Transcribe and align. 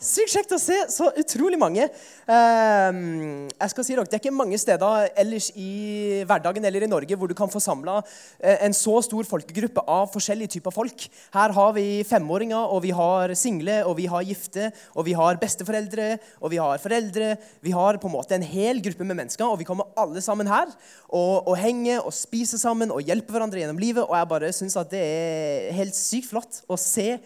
Sykt 0.00 0.32
kjekt 0.32 0.52
å 0.56 0.56
se 0.56 0.76
så 0.88 1.10
utrolig 1.20 1.58
mange. 1.60 1.84
Ehm, 2.24 3.50
jeg 3.52 3.72
skal 3.72 3.84
si 3.84 3.92
dere, 3.92 4.08
Det 4.08 4.16
er 4.16 4.22
ikke 4.22 4.32
mange 4.32 4.56
steder 4.56 5.10
ellers 5.14 5.50
i 5.52 6.24
hverdagen 6.24 6.64
eller 6.64 6.84
i 6.84 6.88
Norge 6.88 7.18
hvor 7.20 7.28
du 7.28 7.34
kan 7.34 7.50
få 7.52 7.60
samla 7.60 7.98
en 8.40 8.72
så 8.72 8.94
stor 9.04 9.28
folkegruppe 9.28 9.84
av 9.84 10.08
forskjellige 10.08 10.56
typer 10.56 10.72
folk. 10.72 11.04
Her 11.34 11.52
har 11.52 11.72
vi 11.76 12.02
femåringer, 12.02 12.72
og 12.72 12.80
vi 12.82 12.92
har 12.96 13.34
single, 13.34 13.84
og 13.84 13.98
vi 13.98 14.06
har 14.06 14.24
gifte, 14.24 14.72
og 14.96 15.04
vi 15.04 15.12
har 15.12 15.36
besteforeldre, 15.36 16.18
og 16.40 16.50
vi 16.50 16.56
har 16.56 16.78
foreldre. 16.78 17.36
Vi 17.60 17.70
har 17.70 17.98
på 18.00 18.08
en 18.08 18.16
måte 18.16 18.34
en 18.34 18.42
hel 18.56 18.80
gruppe 18.80 19.04
med 19.04 19.20
mennesker, 19.20 19.44
og 19.44 19.58
vi 19.58 19.68
kommer 19.68 19.92
alle 20.00 20.22
sammen 20.22 20.48
her 20.48 20.72
og, 21.10 21.46
og 21.46 21.58
henger 21.60 22.00
og 22.00 22.16
spiser 22.16 22.56
sammen 22.56 22.90
og 22.90 23.04
hjelper 23.04 23.36
hverandre 23.36 23.60
gjennom 23.60 23.78
livet. 23.84 24.08
Og 24.08 24.16
jeg 24.16 24.32
bare 24.32 24.52
syns 24.56 24.80
at 24.80 24.96
det 24.96 25.04
er 25.04 25.76
helt 25.76 25.94
sykt 25.94 26.32
flott 26.32 26.64
å 26.72 26.80
se 26.80 27.18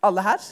alle 0.00 0.22
her. 0.22 0.50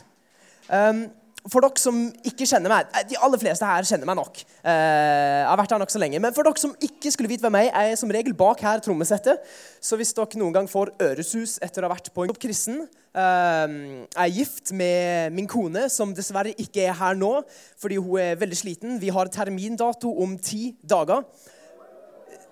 Um, 0.69 1.07
for 1.53 1.65
dere 1.65 1.81
som 1.81 1.97
ikke 2.27 2.47
kjenner 2.49 2.73
meg 2.73 2.93
De 3.09 3.19
aller 3.21 3.41
fleste 3.41 3.67
her 3.67 3.87
kjenner 3.89 4.09
meg 4.09 4.19
nok. 4.19 4.41
Uh, 4.63 4.69
jeg 4.69 5.49
har 5.49 5.61
vært 5.61 5.75
her 5.75 5.83
nok 5.83 5.93
så 5.93 6.03
lenge. 6.03 6.21
Men 6.23 6.35
for 6.37 6.47
dere 6.47 6.61
som 6.61 6.75
ikke 6.85 7.13
skulle 7.15 7.31
vite 7.31 7.45
hvem 7.45 7.59
jeg 7.61 7.71
er, 7.71 7.89
jeg 7.89 7.97
er 7.97 8.01
som 8.01 8.13
regel 8.15 8.37
bak 8.39 8.63
her 8.65 8.83
trommesettet. 8.85 9.45
Så 9.81 9.99
hvis 9.99 10.15
dere 10.17 10.41
noen 10.41 10.57
gang 10.57 10.71
får 10.71 10.93
øresus 11.05 11.59
etter 11.65 11.85
å 11.85 11.89
ha 11.89 11.95
vært 11.95 12.11
på 12.15 12.27
en 12.27 12.35
kristen 12.39 12.83
uh, 12.85 13.69
Jeg 13.69 14.25
er 14.25 14.35
gift 14.35 14.75
med 14.77 15.37
min 15.37 15.49
kone, 15.51 15.87
som 15.93 16.15
dessverre 16.17 16.57
ikke 16.59 16.89
er 16.89 16.99
her 16.99 17.19
nå 17.19 17.39
fordi 17.79 18.01
hun 18.03 18.21
er 18.23 18.41
veldig 18.41 18.59
sliten. 18.59 18.99
Vi 19.01 19.13
har 19.15 19.31
termindato 19.33 20.13
om 20.23 20.37
ti 20.43 20.73
dager. 20.83 21.25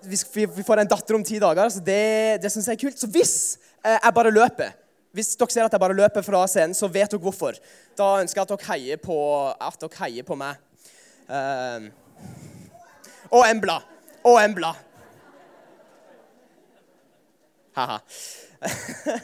Vi, 0.07 0.17
får 0.63 0.83
en 0.83 0.89
datter 0.89 1.17
om 1.17 1.23
ti 1.25 1.39
dager, 1.41 1.69
så 1.73 1.81
det, 1.83 2.41
det 2.43 2.51
syns 2.53 2.69
jeg 2.69 2.77
er 2.77 2.83
kult. 2.85 2.99
Så 3.01 3.09
hvis 3.11 3.33
jeg 3.83 4.13
bare 4.15 4.31
løper 4.31 4.75
hvis 5.15 5.35
dere 5.39 5.53
ser 5.53 5.67
at 5.67 5.73
jeg 5.73 5.81
bare 5.81 5.97
løper 5.97 6.25
fra 6.25 6.43
scenen, 6.49 6.75
så 6.77 6.89
vet 6.91 7.11
dere 7.11 7.23
hvorfor. 7.23 7.57
Da 7.97 8.09
ønsker 8.21 8.41
jeg 8.41 8.47
at 8.47 8.53
dere 8.53 8.67
heier 8.71 8.99
på, 9.01 9.17
dere 9.81 10.01
heier 10.01 10.27
på 10.27 10.37
meg. 10.39 10.59
Uh, 11.27 11.87
og 13.31 13.47
Embla. 13.47 13.79
Og 14.27 14.41
Embla. 14.43 14.73
Ha-ha. 17.77 17.97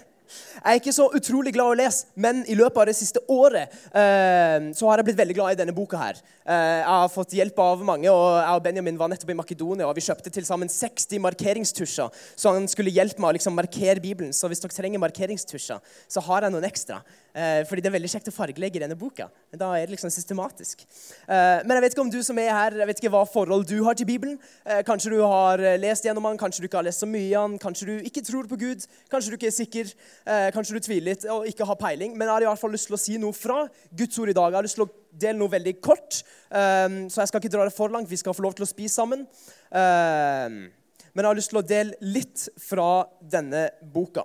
Jeg 0.54 0.70
er 0.72 0.80
ikke 0.80 0.96
så 0.96 1.10
utrolig 1.18 1.54
glad 1.56 1.72
i 1.72 1.76
å 1.76 1.80
lese, 1.84 2.08
men 2.16 2.44
i 2.50 2.56
løpet 2.58 2.82
av 2.84 2.90
det 2.90 2.96
siste 2.98 3.22
året 3.32 3.74
eh, 3.92 4.70
så 4.78 4.90
har 4.90 5.02
jeg 5.02 5.08
blitt 5.10 5.20
veldig 5.20 5.38
glad 5.38 5.56
i 5.56 5.60
denne 5.60 5.76
boka. 5.76 5.98
her. 6.00 6.22
Eh, 6.46 6.80
jeg 6.82 6.90
har 6.90 7.12
fått 7.12 7.36
hjelp 7.38 7.60
av 7.64 7.84
mange, 7.86 8.12
og 8.12 8.28
jeg 8.38 8.60
og 8.60 8.64
Benjamin 8.68 9.00
var 9.00 9.12
nettopp 9.12 9.34
i 9.34 9.40
Makedonia. 9.40 9.88
og 9.88 9.96
Vi 9.96 10.06
kjøpte 10.06 10.32
til 10.34 10.46
sammen 10.48 10.72
60 10.72 11.20
markeringstusjer, 11.24 12.24
så 12.36 12.56
han 12.56 12.68
skulle 12.72 12.94
hjelpe 12.94 13.22
meg 13.22 13.34
å 13.34 13.38
liksom 13.40 13.58
markere 13.58 14.04
Bibelen. 14.04 14.34
Så 14.34 14.50
hvis 14.52 14.64
dere 14.64 14.76
trenger 14.76 15.04
markeringstusjer, 15.04 15.84
så 16.08 16.26
har 16.30 16.48
jeg 16.48 16.56
noen 16.56 16.70
ekstra. 16.70 17.04
Eh, 17.34 17.64
fordi 17.66 17.82
det 17.82 17.90
er 17.90 17.96
veldig 17.96 18.10
kjekt 18.12 18.30
å 18.30 18.34
fargelegge 18.36 18.82
denne 18.84 18.98
boka. 18.98 19.26
Da 19.58 19.72
er 19.74 19.88
det 19.88 19.96
liksom 19.96 20.12
systematisk. 20.14 20.84
Eh, 21.26 21.64
men 21.66 21.74
jeg 21.74 21.86
vet 21.86 21.96
ikke 21.96 22.04
om 22.06 22.12
du 22.14 22.20
som 22.26 22.38
er 22.38 22.52
her, 22.54 22.78
jeg 22.78 22.90
vet 22.92 23.02
ikke 23.02 23.14
hva 23.16 23.24
forhold 23.26 23.66
du 23.70 23.80
har 23.88 23.98
til 23.98 24.06
Bibelen. 24.06 24.36
Eh, 24.62 24.84
kanskje 24.86 25.16
du 25.16 25.22
har 25.26 25.64
lest 25.82 26.06
gjennom 26.06 26.28
den, 26.30 26.38
kanskje 26.38 26.62
du 26.62 26.68
ikke 26.70 26.78
har 26.78 26.86
lest 26.86 27.02
så 27.02 27.10
mye 27.10 27.34
av 27.34 27.50
den, 27.50 27.58
kanskje 27.64 27.90
du 27.90 28.06
ikke 28.06 28.22
tror 28.28 28.50
på 28.52 28.60
Gud, 28.62 28.86
kanskje 29.10 29.34
du 29.34 29.38
ikke 29.40 29.50
er 29.50 29.56
sikker, 29.58 29.94
kanskje 30.26 30.78
du 30.78 30.84
tviler 30.86 31.14
litt 31.14 31.26
og 31.32 31.48
ikke 31.50 31.68
har 31.68 31.80
peiling. 31.80 32.14
Men 32.18 32.28
jeg 32.28 32.34
har 32.36 32.46
i 32.46 32.50
hvert 32.52 32.62
fall 32.62 32.74
lyst 32.76 32.88
til 32.90 32.98
å 32.98 33.02
si 33.02 33.18
noe 33.22 33.36
fra 33.36 33.64
Guds 33.92 34.20
ord 34.22 34.32
i 34.32 34.38
dag. 34.38 34.52
Jeg 34.52 34.60
har 34.60 34.68
lyst 34.68 34.80
til 34.80 34.88
å 34.88 34.94
dele 35.24 35.38
noe 35.40 35.52
veldig 35.54 35.76
kort, 35.84 36.22
så 36.50 37.22
jeg 37.22 37.30
skal 37.30 37.42
ikke 37.42 37.54
dra 37.54 37.68
det 37.68 37.76
for 37.76 37.94
langt. 37.94 38.10
Vi 38.10 38.18
skal 38.22 38.34
få 38.34 38.46
lov 38.46 38.56
til 38.58 38.66
å 38.66 38.70
spise 38.70 38.96
sammen. 38.96 39.28
Men 39.70 41.22
jeg 41.22 41.30
har 41.30 41.38
lyst 41.38 41.52
til 41.54 41.62
å 41.62 41.68
dele 41.68 41.94
litt 42.02 42.48
fra 42.64 43.06
denne 43.22 43.68
boka. 43.94 44.24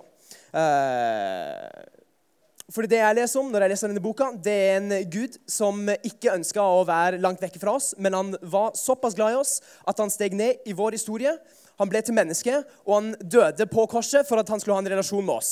Fordi 2.69 2.89
det 2.89 2.99
jeg 3.01 3.17
leser 3.17 3.41
om 3.41 3.47
når 3.49 3.63
jeg 3.65 3.71
leser 3.73 3.89
denne 3.89 4.01
boka, 4.03 4.27
det 4.45 4.53
er 4.53 4.75
en 4.77 4.91
gud 5.09 5.37
som 5.49 5.89
ikke 5.89 6.35
ønska 6.35 6.61
å 6.61 6.83
være 6.85 7.17
langt 7.21 7.41
vekk 7.41 7.57
fra 7.61 7.73
oss, 7.79 7.95
men 7.97 8.13
han 8.13 8.35
var 8.45 8.75
såpass 8.77 9.17
glad 9.17 9.33
i 9.33 9.39
oss 9.39 9.55
at 9.89 9.97
han 10.01 10.13
steg 10.13 10.35
ned 10.37 10.69
i 10.69 10.75
vår 10.77 10.97
historie. 10.99 11.33
Han 11.79 11.89
ble 11.91 12.01
til 12.03 12.15
menneske, 12.15 12.61
og 12.85 12.95
han 12.95 13.11
døde 13.23 13.67
på 13.71 13.85
korset 13.91 14.27
for 14.27 14.41
at 14.41 14.49
han 14.51 14.61
skulle 14.61 14.77
ha 14.77 14.83
en 14.83 14.91
relasjon 14.91 15.25
med 15.25 15.39
oss. 15.39 15.51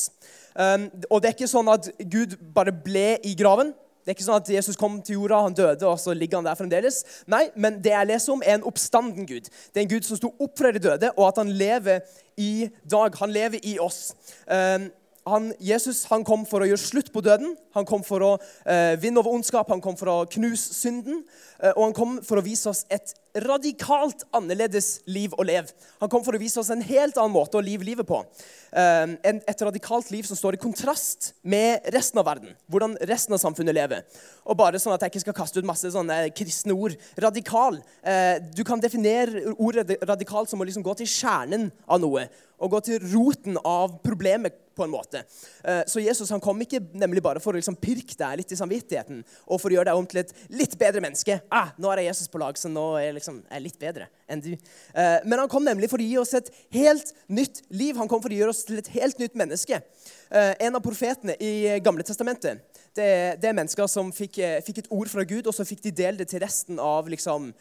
Um, 0.57 0.87
og 1.09 1.21
det 1.21 1.29
er 1.29 1.35
ikke 1.37 1.49
sånn 1.49 1.69
at 1.71 1.91
Gud 2.11 2.35
bare 2.55 2.73
ble 2.73 3.13
i 3.25 3.35
graven. 3.37 3.73
Det 4.07 4.13
er 4.13 4.15
ikke 4.15 4.25
sånn 4.25 4.39
at 4.39 4.49
Jesus 4.51 4.77
kom 4.79 5.01
til 5.03 5.17
jorda, 5.17 5.41
han 5.43 5.55
døde, 5.55 5.83
og 5.83 5.97
så 5.99 6.13
ligger 6.15 6.39
han 6.39 6.45
der 6.47 6.55
fremdeles. 6.55 7.01
Nei, 7.27 7.49
men 7.59 7.81
det 7.83 7.91
jeg 7.91 8.07
leser 8.07 8.35
om, 8.37 8.43
er 8.45 8.55
en 8.55 8.67
oppstanden 8.69 9.27
Gud. 9.27 9.49
Det 9.51 9.81
er 9.81 9.83
en 9.83 9.91
Gud 9.91 10.07
som 10.07 10.19
sto 10.19 10.31
opp 10.31 10.53
fra 10.55 10.71
de 10.71 10.79
døde, 10.79 11.09
og 11.17 11.25
at 11.27 11.41
han 11.41 11.51
lever 11.51 12.05
i 12.39 12.69
dag. 12.87 13.17
Han 13.19 13.35
lever 13.35 13.67
i 13.67 13.75
oss. 13.83 14.13
Um, 14.47 14.87
han, 15.27 15.51
Jesus 15.59 16.05
han 16.11 16.25
kom 16.27 16.45
for 16.47 16.63
å 16.63 16.69
gjøre 16.69 16.81
slutt 16.81 17.11
på 17.13 17.23
døden. 17.25 17.55
Han 17.77 17.85
kom 17.87 18.03
for 18.05 18.23
å 18.25 18.33
eh, 18.65 18.95
vinne 19.01 19.21
over 19.21 19.35
ondskap, 19.35 19.69
han 19.71 19.83
kom 19.83 19.97
for 19.99 20.11
å 20.11 20.17
knuse 20.37 20.75
synden. 20.75 21.23
Eh, 21.59 21.73
og 21.73 21.87
han 21.87 21.95
kom 21.97 22.17
for 22.25 22.39
å 22.39 22.45
vise 22.45 22.69
oss 22.71 22.83
et 22.93 23.13
radikalt 23.37 24.23
annerledes 24.35 25.03
liv 25.09 25.33
å 25.37 25.45
leve. 25.45 25.73
Han 26.01 26.09
kom 26.09 26.23
for 26.25 26.37
å 26.37 26.41
vise 26.41 26.59
oss 26.61 26.71
en 26.73 26.81
helt 26.85 27.17
annen 27.19 27.33
måte 27.35 27.59
å 27.59 27.63
leve 27.63 27.85
livet 27.85 28.07
på. 28.07 28.23
Eh, 28.71 29.15
et 29.23 29.63
radikalt 29.67 30.09
liv 30.13 30.27
som 30.27 30.39
står 30.39 30.57
i 30.57 30.61
kontrast 30.61 31.31
med 31.41 31.85
resten 31.93 32.21
av 32.21 32.27
verden. 32.29 32.55
Hvordan 32.71 32.97
resten 33.09 33.37
av 33.37 33.41
samfunnet 33.43 33.77
lever. 33.77 34.05
Og 34.47 34.57
bare 34.59 34.81
sånn 34.81 34.95
at 34.95 35.05
jeg 35.05 35.15
ikke 35.15 35.25
skal 35.27 35.39
kaste 35.41 35.61
ut 35.61 35.69
masse 35.69 35.91
sånne 35.93 36.19
kristne 36.37 36.75
ord. 36.75 36.97
Radikal. 37.19 37.81
Eh, 38.01 38.37
du 38.53 38.63
kan 38.67 38.81
definere 38.81 39.53
ordet 39.57 39.99
radikal 40.01 40.49
som 40.49 40.61
å 40.61 40.67
liksom 40.67 40.85
gå 40.85 40.97
til 40.97 41.09
kjernen 41.09 41.69
av 41.87 42.01
noe. 42.03 42.27
Og 42.57 42.73
gå 42.73 42.85
til 42.87 43.03
roten 43.13 43.59
av 43.61 43.99
problemet 44.05 44.63
på 44.77 44.85
en 44.85 44.93
måte. 44.93 45.23
Eh, 45.63 45.83
så 45.89 46.03
Jesus 46.03 46.31
han 46.33 46.43
kom 46.43 46.61
ikke 46.63 46.81
nemlig 46.97 47.23
bare 47.25 47.41
for 47.43 47.55
å 47.55 47.59
liksom 47.59 47.77
pirke 47.81 48.17
deg 48.19 48.41
litt 48.41 48.53
i 48.53 48.59
samvittigheten 48.59 49.23
og 49.45 49.61
for 49.61 49.71
å 49.71 49.77
gjøre 49.77 49.89
deg 49.89 49.99
om 49.99 50.07
til 50.09 50.21
et 50.21 50.33
litt 50.53 50.77
bedre 50.79 51.03
menneske. 51.03 51.39
Ah, 51.53 51.73
nå 51.81 51.91
er 51.91 52.03
jeg 52.03 52.11
Jesus 52.11 52.31
på 52.31 52.41
lag, 52.41 52.57
så 52.59 52.71
nå 52.71 52.85
er 52.99 53.09
jeg, 53.09 53.17
liksom, 53.19 53.41
er 53.49 53.63
litt 53.63 53.79
bedre 53.81 54.09
enn 54.27 54.43
du. 54.43 54.51
Eh, 54.53 55.17
men 55.25 55.41
han 55.41 55.51
kom 55.51 55.65
nemlig 55.65 55.89
for 55.91 56.01
å 56.01 56.07
gi 56.07 56.17
oss 56.21 56.35
et 56.37 56.51
helt 56.75 57.13
nytt 57.27 57.63
liv. 57.69 57.97
Han 57.97 58.09
kom 58.11 58.23
for 58.23 58.33
å 58.33 58.39
gjøre 58.39 58.53
oss 58.53 58.65
til 58.67 58.81
et 58.81 58.91
helt 58.97 59.21
nytt 59.21 59.37
menneske. 59.39 59.81
Eh, 60.29 60.53
en 60.67 60.77
av 60.77 60.83
profetene 60.85 61.37
i 61.43 61.77
Gamle 61.83 62.05
testamentet 62.05 62.63
det, 62.97 63.09
det 63.41 63.49
er 63.49 63.55
mennesker 63.55 63.89
som 63.91 64.09
fikk, 64.15 64.39
fikk, 64.65 64.81
et 64.81 64.91
ord 64.93 65.09
fra 65.11 65.25
Gud, 65.27 65.47
og 65.47 65.53
så 65.53 65.65
fikk 65.67 65.83
de 65.85 65.93
dele 65.93 66.17
det 66.21 66.31
til 66.31 66.41
resten 66.41 66.81
av 66.81 67.09
liksom, 67.11 67.51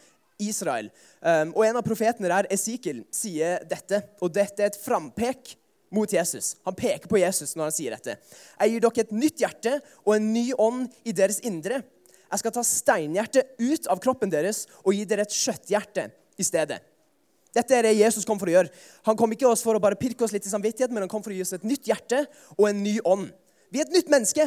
Israel. 0.41 0.89
Og 1.53 1.61
En 1.65 1.77
av 1.77 1.85
profetene 1.85 2.31
der, 2.31 2.49
Esikil, 2.53 3.03
sier 3.13 3.61
dette. 3.69 4.01
Og 4.21 4.33
dette 4.33 4.65
er 4.65 4.71
et 4.71 4.79
frampek 4.81 5.53
mot 5.93 6.13
Jesus. 6.13 6.55
Han 6.67 6.75
peker 6.75 7.07
på 7.09 7.19
Jesus 7.21 7.55
når 7.55 7.69
han 7.69 7.75
sier 7.75 7.95
dette. 7.95 8.17
Jeg 8.59 8.73
gir 8.73 8.83
dere 8.83 9.05
et 9.05 9.15
nytt 9.15 9.43
hjerte 9.43 9.77
og 10.03 10.15
en 10.17 10.33
ny 10.33 10.49
ånd 10.57 10.87
i 11.07 11.15
deres 11.15 11.39
indre. 11.47 11.81
Jeg 12.27 12.41
skal 12.41 12.53
ta 12.55 12.63
steinhjertet 12.65 13.55
ut 13.61 13.87
av 13.91 14.01
kroppen 14.03 14.31
deres 14.31 14.65
og 14.83 14.93
gi 14.95 15.05
dere 15.07 15.27
et 15.27 15.35
kjøtthjerte 15.35 16.09
i 16.37 16.45
stedet. 16.45 16.81
Dette 17.55 17.73
er 17.73 17.87
det 17.87 17.97
Jesus 17.97 18.27
kom 18.27 18.39
for 18.39 18.49
å 18.49 18.57
gjøre. 18.57 18.71
Han 19.07 19.17
kom 19.17 19.31
ikke 19.33 19.47
oss 19.49 19.63
for 19.65 19.77
å 19.77 19.81
bare 19.81 19.97
pirke 19.97 20.25
oss 20.25 20.33
litt 20.35 20.45
i 20.45 20.51
samvittighet, 20.51 20.91
men 20.93 21.05
han 21.05 21.11
kom 21.11 21.23
for 21.25 21.33
å 21.33 21.37
gi 21.37 21.45
oss 21.45 21.55
et 21.55 21.65
nytt 21.65 21.87
hjerte 21.89 22.25
og 22.57 22.67
en 22.69 22.81
ny 22.83 22.97
ånd. 23.07 23.31
Vi 23.73 23.81
er 23.81 23.87
et 23.87 23.95
nytt 23.95 24.11
menneske. 24.11 24.45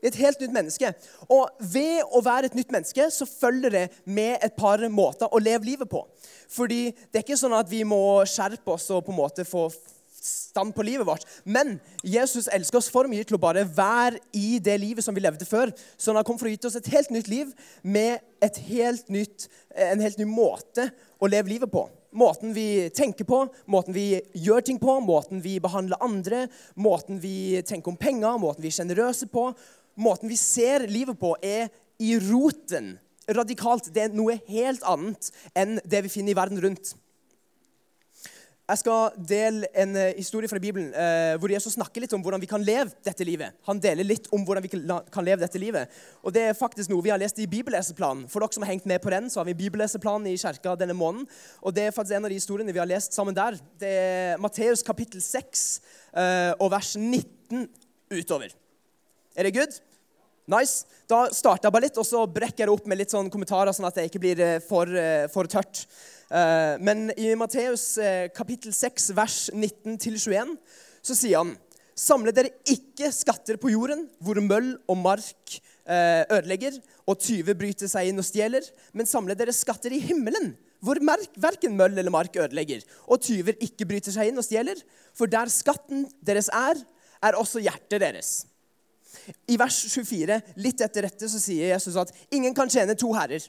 Vi 0.00 0.08
er 0.08 0.12
et 0.12 0.20
helt 0.20 0.40
nytt 0.42 0.52
menneske. 0.56 0.90
Og 1.32 1.68
ved 1.72 2.02
å 2.12 2.20
være 2.24 2.50
et 2.50 2.56
nytt 2.58 2.72
menneske 2.74 3.06
så 3.14 3.28
følger 3.28 3.72
det 3.72 3.84
med 4.04 4.42
et 4.44 4.56
par 4.56 4.82
måter 4.92 5.30
å 5.30 5.40
leve 5.40 5.68
livet 5.68 5.88
på. 5.88 6.02
Fordi 6.52 6.90
det 6.90 7.20
er 7.20 7.24
ikke 7.24 7.38
sånn 7.40 7.56
at 7.56 7.70
vi 7.70 7.84
må 7.88 8.00
skjerpe 8.28 8.74
oss 8.74 8.90
og 8.92 9.04
på 9.06 9.14
en 9.14 9.20
måte 9.20 9.46
få 9.48 9.68
stand 10.24 10.74
på 10.74 10.84
livet 10.86 11.06
vårt. 11.06 11.26
Men 11.44 11.76
Jesus 12.02 12.48
elsker 12.48 12.80
oss 12.80 12.90
for 12.92 13.08
mye 13.10 13.26
til 13.26 13.36
å 13.36 13.42
bare 13.42 13.66
være 13.68 14.22
i 14.36 14.58
det 14.62 14.76
livet 14.80 15.04
som 15.04 15.16
vi 15.16 15.24
levde 15.24 15.46
før. 15.48 15.72
Så 15.96 16.10
han 16.10 16.20
har 16.20 16.26
kommet 16.26 16.42
for 16.42 16.50
å 16.50 16.54
gi 16.54 16.60
oss 16.68 16.78
et 16.80 16.92
helt 16.94 17.12
nytt 17.14 17.28
liv 17.28 17.52
med 17.82 18.24
helt 18.68 19.08
nytt, 19.08 19.46
en 19.76 20.02
helt 20.04 20.18
ny 20.20 20.26
måte 20.28 20.90
å 21.20 21.28
leve 21.30 21.52
livet 21.52 21.72
på. 21.72 21.86
Måten 22.14 22.52
vi 22.54 22.90
tenker 22.94 23.26
på, 23.26 23.40
måten 23.66 23.94
vi 23.96 24.20
gjør 24.38 24.62
ting 24.62 24.78
på, 24.78 24.98
måten 25.02 25.40
vi 25.42 25.56
behandler 25.62 26.02
andre, 26.04 26.44
måten 26.76 27.18
vi 27.20 27.62
tenker 27.66 27.90
om 27.90 27.98
penger, 27.98 28.38
måten 28.38 28.62
vi 28.62 28.70
er 28.70 28.76
sjenerøse 28.76 29.26
på. 29.32 29.48
Måten 29.98 30.30
vi 30.30 30.38
ser 30.38 30.86
livet 30.90 31.18
på, 31.18 31.34
er 31.42 31.72
i 31.98 32.14
roten 32.22 32.94
radikalt. 33.30 33.90
Det 33.94 34.06
er 34.06 34.14
noe 34.14 34.38
helt 34.48 34.84
annet 34.86 35.30
enn 35.58 35.80
det 35.84 36.04
vi 36.06 36.12
finner 36.12 36.34
i 36.34 36.38
verden 36.38 36.62
rundt. 36.62 36.94
Jeg 38.64 38.80
skal 38.80 39.16
dele 39.28 39.68
en 39.76 39.90
eh, 40.00 40.14
historie 40.16 40.48
fra 40.48 40.56
Bibelen 40.56 40.86
eh, 40.96 41.34
hvor 41.36 41.52
Jesus 41.52 41.74
snakker 41.74 42.00
litt 42.00 42.14
om 42.16 42.22
hvordan 42.24 42.40
vi 42.40 42.48
kan 42.48 42.62
leve 42.64 42.94
dette 43.04 43.26
livet. 43.28 43.52
Han 43.68 43.76
deler 43.76 44.06
litt 44.08 44.30
om 44.32 44.40
hvordan 44.40 44.64
vi 44.64 44.70
kan 44.72 45.26
leve 45.26 45.42
dette 45.42 45.60
livet. 45.60 45.92
Og 46.24 46.32
Det 46.32 46.46
er 46.48 46.56
faktisk 46.56 46.88
noe 46.88 47.04
vi 47.04 47.12
har 47.12 47.20
lest 47.20 47.42
i 47.44 47.48
bibelleseplanen. 47.50 48.24
For 48.32 48.40
dere 48.40 48.56
som 48.56 48.64
har 48.64 48.72
hengt 48.72 48.88
med 48.88 49.02
på 49.04 49.12
den, 49.12 49.28
så 49.28 49.42
har 49.42 49.50
vi 49.50 49.56
bibelleseplanen 49.58 50.30
i 50.32 50.38
kirka 50.40 50.78
denne 50.80 50.96
måneden. 50.96 51.28
Og 51.60 51.76
Det 51.76 51.84
er 51.84 51.92
faktisk 51.92 52.16
en 52.16 52.24
av 52.24 52.32
de 52.32 52.40
historiene 52.40 52.72
vi 52.72 52.80
har 52.80 52.88
lest 52.88 53.12
sammen 53.12 53.36
der. 53.36 53.60
Det 53.76 53.92
er 54.00 54.40
Matteus 54.40 54.80
kapittel 54.86 55.20
6 55.20 55.66
eh, 56.16 56.52
og 56.56 56.72
vers 56.72 56.96
19 56.96 57.68
utover. 58.16 58.56
Er 59.36 59.44
det 59.44 59.58
good? 59.58 59.76
Nice. 60.44 60.84
Da 61.08 61.24
starter 61.32 61.68
jeg 61.68 61.72
bare 61.72 61.86
litt, 61.86 61.98
og 62.00 62.04
så 62.04 62.24
brekker 62.28 62.64
jeg 62.64 62.68
det 62.68 62.74
opp 62.74 62.88
med 62.90 63.00
litt 63.00 63.12
sånn 63.14 63.30
kommentarer, 63.32 63.72
sånn 63.72 63.88
at 63.88 63.96
det 63.96 64.10
ikke 64.10 64.20
blir 64.20 64.40
eh, 64.44 64.58
for, 64.64 64.90
eh, 64.92 65.24
for 65.32 65.48
tørt. 65.48 65.86
Eh, 66.28 66.76
Men 66.84 67.08
i 67.16 67.30
Matteus 67.38 67.94
kapittel 68.36 68.74
6, 68.76 69.12
vers 69.16 69.38
19-21, 69.54 70.56
så 71.04 71.16
sier 71.16 71.40
han 71.40 71.56
Samle 71.94 72.32
dere 72.34 72.50
ikke 72.66 73.06
skatter 73.14 73.54
på 73.62 73.70
jorden, 73.70 74.08
hvor 74.18 74.40
møll 74.42 74.72
og 74.90 74.96
mark 74.98 75.52
ødelegger, 75.86 76.80
og 77.06 77.20
tyver 77.22 77.54
bryter 77.54 77.86
seg 77.86 78.08
inn 78.10 78.18
og 78.18 78.26
stjeler, 78.26 78.66
men 78.98 79.06
samle 79.06 79.36
dere 79.38 79.54
skatter 79.54 79.94
i 79.94 80.00
himmelen, 80.02 80.56
hvor 80.82 80.98
verken 80.98 81.76
møll 81.78 81.94
eller 81.94 82.10
mark 82.10 82.34
ødelegger, 82.34 82.82
og 83.06 83.22
tyver 83.22 83.54
ikke 83.62 83.86
bryter 83.86 84.10
seg 84.10 84.32
inn 84.32 84.42
og 84.42 84.48
stjeler, 84.48 84.82
for 85.14 85.30
der 85.30 85.52
skatten 85.54 86.08
deres 86.18 86.50
er, 86.50 86.82
er 87.22 87.38
også 87.38 87.62
hjertet 87.62 88.02
deres. 88.02 88.32
I 89.50 89.58
vers 89.60 89.80
24, 89.92 90.40
litt 90.62 90.80
etter 90.84 91.08
dette, 91.08 91.28
så 91.30 91.40
sier 91.42 91.72
Jesus 91.74 91.98
at 92.00 92.12
ingen 92.34 92.54
kan 92.56 92.70
tjene 92.70 92.96
to 92.98 93.12
herrer. 93.16 93.44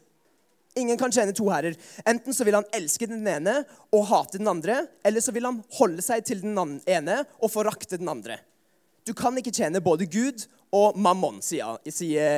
Ingen 0.76 1.00
kan 1.00 1.14
tjene 1.14 1.32
to 1.36 1.48
herrer. 1.48 1.78
Enten 2.08 2.36
så 2.36 2.44
vil 2.44 2.58
han 2.58 2.68
elske 2.76 3.08
den 3.08 3.24
ene 3.32 3.62
og 3.96 4.10
hate 4.10 4.42
den 4.42 4.52
andre, 4.52 4.82
eller 5.08 5.24
så 5.24 5.32
vil 5.36 5.48
han 5.48 5.62
holde 5.78 6.04
seg 6.04 6.26
til 6.28 6.44
den 6.44 6.82
ene 6.84 7.22
og 7.40 7.54
forakte 7.54 8.00
den 8.02 8.12
andre. 8.12 8.42
Du 9.06 9.14
kan 9.14 9.38
ikke 9.38 9.54
tjene 9.54 9.84
både 9.86 10.08
Gud 10.10 10.48
og 10.74 10.98
mammon, 10.98 11.38
sier, 11.46 11.78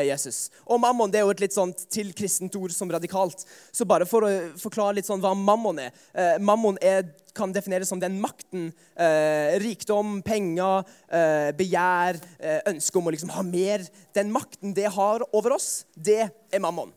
Jesus. 0.06 0.50
Og 0.68 0.82
mammon 0.84 1.10
det 1.10 1.22
er 1.22 1.26
jo 1.26 1.32
et 1.34 1.42
litt 1.46 1.56
sånt 1.56 1.86
til 1.94 2.12
kristent 2.14 2.56
ord 2.60 2.74
som 2.76 2.92
radikalt. 2.92 3.46
Så 3.72 3.88
bare 3.88 4.06
for 4.06 4.28
å 4.28 4.32
forklare 4.60 5.00
litt 5.00 5.08
sånn 5.08 5.24
hva 5.24 5.32
mammon 5.38 5.80
er. 5.82 5.96
Eh, 6.14 6.36
mammon 6.44 6.78
er, 6.84 7.08
kan 7.38 7.54
defineres 7.54 7.92
som 7.92 8.02
den 8.02 8.18
makten, 8.22 8.72
eh, 8.98 9.58
rikdom, 9.62 10.22
penger, 10.26 10.88
eh, 11.10 11.52
begjær, 11.58 12.20
eh, 12.40 12.62
ønske 12.74 12.98
om 13.00 13.10
å 13.10 13.14
liksom 13.14 13.32
ha 13.36 13.44
mer. 13.46 13.86
Den 14.14 14.34
makten 14.34 14.74
det 14.74 14.90
har 14.94 15.22
over 15.32 15.56
oss, 15.56 15.86
det 15.96 16.32
er 16.52 16.60
mammon. 16.60 16.92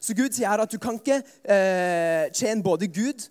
Så 0.00 0.14
Gud 0.14 0.34
sier 0.34 0.48
her 0.48 0.62
at 0.62 0.70
du 0.70 0.78
kan 0.78 0.98
ikke 0.98 1.22
eh, 1.44 2.28
tjene 2.30 2.62
både 2.62 2.86
Gud 2.86 3.28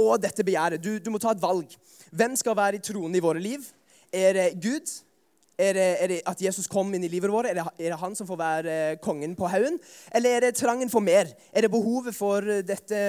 og 0.00 0.20
dette 0.22 0.44
begjæret. 0.46 0.82
Du, 0.82 0.98
du 0.98 1.10
må 1.12 1.20
ta 1.22 1.30
et 1.34 1.42
valg. 1.42 1.70
Hvem 2.10 2.34
skal 2.36 2.58
være 2.58 2.80
i 2.80 2.82
tronen 2.82 3.14
i 3.14 3.22
våre 3.22 3.42
liv? 3.42 3.68
Er 4.12 4.34
det 4.34 4.48
Gud? 4.62 4.90
Er 5.60 5.76
det, 5.76 5.88
er 6.00 6.08
det 6.08 6.18
at 6.30 6.40
Jesus 6.40 6.68
kom 6.70 6.88
inn 6.96 7.04
i 7.04 7.10
livet 7.12 7.32
vårt? 7.32 7.50
Er 7.50 7.58
det, 7.58 7.66
er 7.76 7.92
det 7.92 7.98
han 8.00 8.14
som 8.16 8.28
får 8.28 8.38
være 8.40 8.76
eh, 8.76 8.98
kongen 9.04 9.34
på 9.36 9.48
haugen? 9.52 9.76
Eller 10.16 10.36
er 10.38 10.46
det 10.46 10.54
trangen 10.56 10.88
for 10.92 11.04
mer? 11.04 11.28
Er 11.52 11.66
det 11.66 11.72
behovet 11.72 12.16
for 12.16 12.46
dette, 12.64 13.00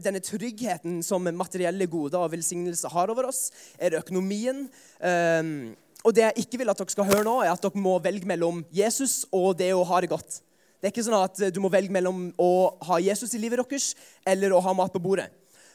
denne 0.00 0.22
tryggheten 0.24 1.00
som 1.04 1.28
materielle 1.36 1.88
goder 1.90 2.22
og 2.22 2.32
velsignelse 2.32 2.88
har 2.94 3.12
over 3.12 3.28
oss? 3.28 3.50
Er 3.76 3.92
det 3.92 4.00
økonomien? 4.00 4.64
Um, 4.98 5.74
og 6.00 6.16
det 6.16 6.24
jeg 6.24 6.46
ikke 6.46 6.62
vil 6.62 6.72
at 6.72 6.80
dere 6.80 6.94
skal 6.94 7.08
høre 7.10 7.26
nå, 7.26 7.40
er 7.44 7.52
at 7.52 7.60
dere 7.60 7.82
må 7.82 7.98
velge 8.00 8.28
mellom 8.28 8.62
Jesus 8.72 9.26
og 9.28 9.52
det 9.60 9.72
å 9.76 9.84
ha 9.84 10.00
det 10.00 10.12
godt. 10.14 10.40
Det 10.80 10.88
er 10.88 10.94
ikke 10.94 11.04
sånn 11.04 11.18
at 11.20 11.42
du 11.52 11.60
må 11.60 11.68
velge 11.68 11.92
mellom 11.92 12.30
å 12.40 12.52
ha 12.88 12.96
Jesus 13.04 13.36
i 13.36 13.42
livet 13.42 13.60
deres 13.60 13.92
eller 14.24 14.54
å 14.56 14.62
ha 14.64 14.72
mat 14.76 14.94
på 14.94 15.02
bordet. 15.04 15.28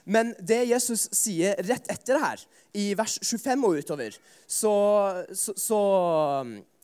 Men 0.06 0.36
det 0.40 0.62
Jesus 0.70 1.08
sier 1.18 1.58
rett 1.66 1.90
etter 1.90 2.14
det 2.14 2.22
her, 2.22 2.46
i 2.78 2.86
vers 2.98 3.18
25 3.24 3.66
og 3.66 3.80
utover, 3.82 4.18
så, 4.46 4.74
så, 5.34 5.56
så, 5.58 5.80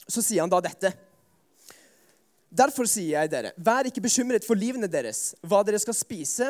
så 0.08 0.24
sier 0.26 0.42
han 0.42 0.52
da 0.52 0.62
dette. 0.66 0.94
Derfor 2.52 2.90
sier 2.90 3.22
jeg 3.22 3.32
dere, 3.32 3.54
vær 3.62 3.88
ikke 3.88 4.04
bekymret 4.04 4.48
for 4.48 4.60
livene 4.60 4.90
deres, 4.92 5.32
hva 5.46 5.62
dere 5.64 5.80
skal 5.80 5.96
spise 5.96 6.50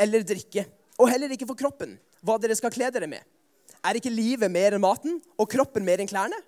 eller 0.00 0.24
drikke, 0.24 0.64
og 0.96 1.10
heller 1.10 1.34
ikke 1.34 1.48
for 1.50 1.58
kroppen, 1.58 1.98
hva 2.22 2.38
dere 2.40 2.56
skal 2.56 2.72
kle 2.72 2.88
dere 2.94 3.10
med. 3.10 3.26
Er 3.82 3.98
ikke 3.98 4.12
livet 4.14 4.52
mer 4.52 4.76
enn 4.76 4.84
maten, 4.84 5.18
og 5.36 5.50
kroppen 5.50 5.84
mer 5.84 6.00
enn 6.00 6.08
klærne? 6.08 6.38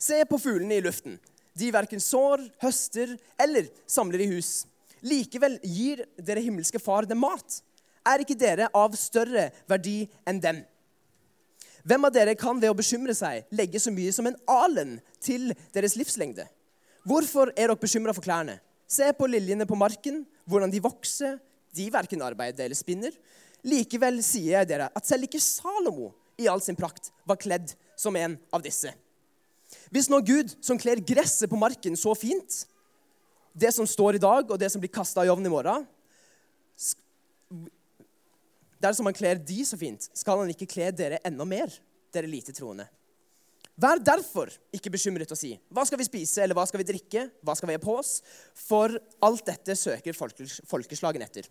Se 0.00 0.22
på 0.26 0.40
fuglene 0.40 0.80
i 0.80 0.82
luften. 0.82 1.18
De 1.54 1.68
verken 1.74 2.00
sår, 2.00 2.46
høster 2.62 3.12
eller 3.40 3.68
samler 3.86 4.24
i 4.24 4.30
hus. 4.32 4.62
Likevel 5.04 5.58
gir 5.62 6.06
dere 6.16 6.42
himmelske 6.42 6.80
Far 6.80 7.06
dem 7.06 7.20
mat. 7.22 7.60
Er 8.06 8.22
ikke 8.22 8.38
dere 8.38 8.68
av 8.74 8.94
større 8.98 9.50
verdi 9.70 10.04
enn 10.26 10.40
dem? 10.42 10.62
Hvem 11.86 12.06
av 12.06 12.14
dere 12.14 12.34
kan 12.38 12.60
ved 12.62 12.70
å 12.70 12.78
bekymre 12.78 13.14
seg 13.14 13.48
legge 13.54 13.80
så 13.82 13.90
mye 13.94 14.12
som 14.14 14.28
en 14.28 14.38
alen 14.50 14.96
til 15.22 15.50
deres 15.74 15.96
livslengde? 15.98 16.46
Hvorfor 17.06 17.50
er 17.56 17.66
dere 17.66 17.78
bekymra 17.78 18.14
for 18.14 18.22
klærne? 18.22 18.58
Se 18.86 19.08
på 19.16 19.26
liljene 19.30 19.66
på 19.66 19.78
marken, 19.78 20.22
hvordan 20.46 20.70
de 20.70 20.82
vokser. 20.82 21.38
De 21.74 21.86
verken 21.90 22.22
arbeider 22.22 22.66
eller 22.66 22.78
spinner. 22.78 23.14
Likevel 23.66 24.20
sier 24.26 24.58
jeg 24.58 24.70
dere 24.74 24.90
at 24.92 25.08
selv 25.08 25.26
ikke 25.26 25.40
Salomo 25.42 26.10
i 26.38 26.48
all 26.50 26.62
sin 26.62 26.78
prakt 26.78 27.10
var 27.28 27.38
kledd 27.40 27.72
som 27.98 28.16
en 28.18 28.36
av 28.52 28.62
disse. 28.64 28.90
Hvis 29.92 30.10
nå 30.12 30.20
Gud, 30.26 30.52
som 30.60 30.78
kler 30.80 31.00
gresset 31.00 31.50
på 31.50 31.58
marken 31.58 31.96
så 31.96 32.12
fint, 32.18 32.64
det 33.52 33.72
som 33.74 33.88
står 33.88 34.16
i 34.16 34.22
dag, 34.22 34.50
og 34.50 34.58
det 34.60 34.70
som 34.72 34.80
blir 34.82 34.92
kasta 34.92 35.24
i 35.24 35.30
ovnen 35.32 35.48
i 35.48 35.52
morgen 35.52 35.86
Dersom 38.82 39.06
han 39.06 39.16
kler 39.16 39.38
de 39.38 39.62
så 39.66 39.78
fint, 39.78 40.08
skal 40.16 40.42
han 40.42 40.50
ikke 40.50 40.70
kle 40.70 40.90
dere 40.96 41.20
enda 41.26 41.46
mer, 41.46 41.70
dere 42.12 42.30
lite 42.30 42.54
troende. 42.56 42.88
Vær 43.80 44.02
derfor 44.04 44.50
ikke 44.74 44.92
bekymret 44.92 45.30
og 45.32 45.38
si 45.38 45.54
hva 45.72 45.84
skal 45.88 46.00
vi 46.00 46.06
spise, 46.08 46.42
eller 46.42 46.56
hva 46.56 46.66
skal 46.68 46.82
vi 46.82 46.88
drikke, 46.90 47.24
hva 47.40 47.54
skal 47.56 47.70
vi 47.70 47.76
ha 47.78 47.82
på 47.82 47.94
oss? 47.96 48.18
For 48.58 48.92
alt 49.24 49.46
dette 49.48 49.76
søker 49.78 50.16
folkeslagen 50.16 51.24
etter. 51.24 51.48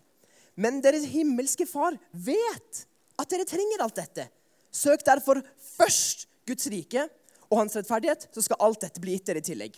Men 0.54 0.82
deres 0.84 1.08
himmelske 1.08 1.66
Far 1.66 1.96
vet 2.12 2.84
at 3.18 3.32
dere 3.32 3.48
trenger 3.48 3.82
alt 3.82 3.98
dette. 3.98 4.28
Søk 4.72 5.04
derfor 5.04 5.40
først 5.76 6.28
Guds 6.48 6.68
rike 6.72 7.06
og 7.50 7.58
hans 7.62 7.74
rettferdighet, 7.76 8.28
så 8.32 8.44
skal 8.44 8.60
alt 8.64 8.84
dette 8.84 9.00
bli 9.02 9.16
gitt 9.16 9.28
dere 9.28 9.42
i 9.42 9.46
tillegg. 9.46 9.74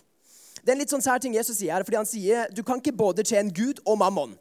Det 0.61 0.71
er 0.71 0.75
en 0.75 0.81
litt 0.81 0.93
sånn 0.93 1.03
sær 1.03 1.21
ting 1.21 1.35
Jesus 1.35 1.59
sier 1.59 1.75
her, 1.75 1.83
fordi 1.85 1.99
han 1.99 2.09
sier 2.09 2.51
du 2.55 2.63
kan 2.65 2.79
ikke 2.81 2.95
både 2.95 3.25
tjene 3.27 3.53
Gud 3.53 3.81
og 3.85 3.99
mammon. 4.01 4.35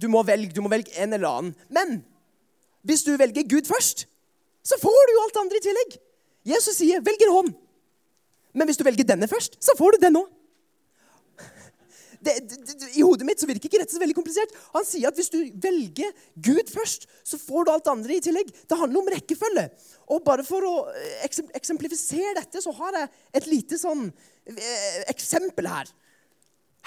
Du 0.00 0.08
må 0.10 0.24
velge, 0.26 0.52
du 0.54 0.62
må 0.64 0.72
velge 0.72 0.94
en 0.98 1.12
eller 1.14 1.30
annen. 1.30 1.54
Men 1.70 2.00
hvis 2.84 3.04
du 3.06 3.14
velger 3.16 3.46
Gud 3.48 3.68
først, 3.70 4.06
så 4.64 4.78
får 4.80 5.02
du 5.08 5.12
jo 5.14 5.22
alt 5.24 5.42
andre 5.44 5.60
i 5.60 5.64
tillegg. 5.64 5.98
Jesus 6.44 6.76
sier 6.76 7.00
'velg 7.00 7.22
en 7.24 7.36
hånd'. 7.36 7.54
Men 8.54 8.68
hvis 8.68 8.78
du 8.78 8.84
velger 8.84 9.04
denne 9.04 9.28
først, 9.28 9.56
så 9.60 9.74
får 9.78 9.96
du 9.96 10.06
den 10.06 10.20
òg. 10.20 10.28
I 12.24 13.02
hodet 13.04 13.26
mitt 13.28 13.40
så 13.40 13.48
virker 13.48 13.68
ikke 13.68 13.80
dette 13.82 13.92
så 13.92 14.00
veldig 14.00 14.16
komplisert. 14.16 14.52
Han 14.72 14.86
sier 14.88 15.10
at 15.10 15.18
hvis 15.18 15.32
du 15.32 15.38
velger 15.60 16.12
Gud 16.40 16.70
først, 16.72 17.04
så 17.26 17.36
får 17.40 17.66
du 17.66 17.72
alt 17.74 17.90
andre 17.92 18.16
i 18.16 18.22
tillegg. 18.24 18.48
Det 18.48 18.78
handler 18.78 19.02
om 19.02 19.10
rekkefølge. 19.12 19.66
Og 20.14 20.24
bare 20.24 20.46
for 20.46 20.64
å 20.64 20.74
eh, 20.94 21.26
eksemplifisere 21.58 22.36
dette, 22.38 22.62
så 22.64 22.72
har 22.78 22.96
jeg 23.00 23.10
et 23.40 23.50
lite 23.50 23.80
sånn 23.80 24.06
eh, 24.08 25.02
eksempel 25.12 25.68
her. 25.68 25.90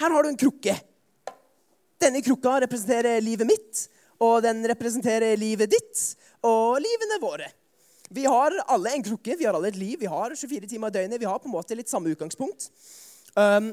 Her 0.02 0.14
har 0.14 0.26
du 0.26 0.32
en 0.32 0.40
krukke. 0.40 0.74
Denne 1.98 2.22
krukka 2.22 2.60
representerer 2.62 3.22
livet 3.24 3.48
mitt, 3.48 3.86
og 4.22 4.42
den 4.44 4.62
representerer 4.70 5.38
livet 5.38 5.72
ditt 5.72 6.02
og 6.46 6.78
livene 6.82 7.18
våre. 7.22 7.48
Vi 8.14 8.24
har 8.24 8.54
alle 8.70 8.94
en 8.94 9.04
krukke, 9.04 9.34
vi 9.36 9.44
har 9.44 9.56
alle 9.58 9.68
et 9.72 9.78
liv, 9.78 9.98
vi 10.00 10.08
har 10.08 10.32
24 10.34 10.70
timer 10.70 10.92
i 10.92 10.96
døgnet. 10.96 11.20
Vi 11.20 11.28
har 11.28 11.40
på 11.42 11.50
en 11.50 11.56
måte 11.56 11.76
litt 11.76 11.90
samme 11.90 12.08
utgangspunkt. 12.14 12.70
Um, 13.34 13.72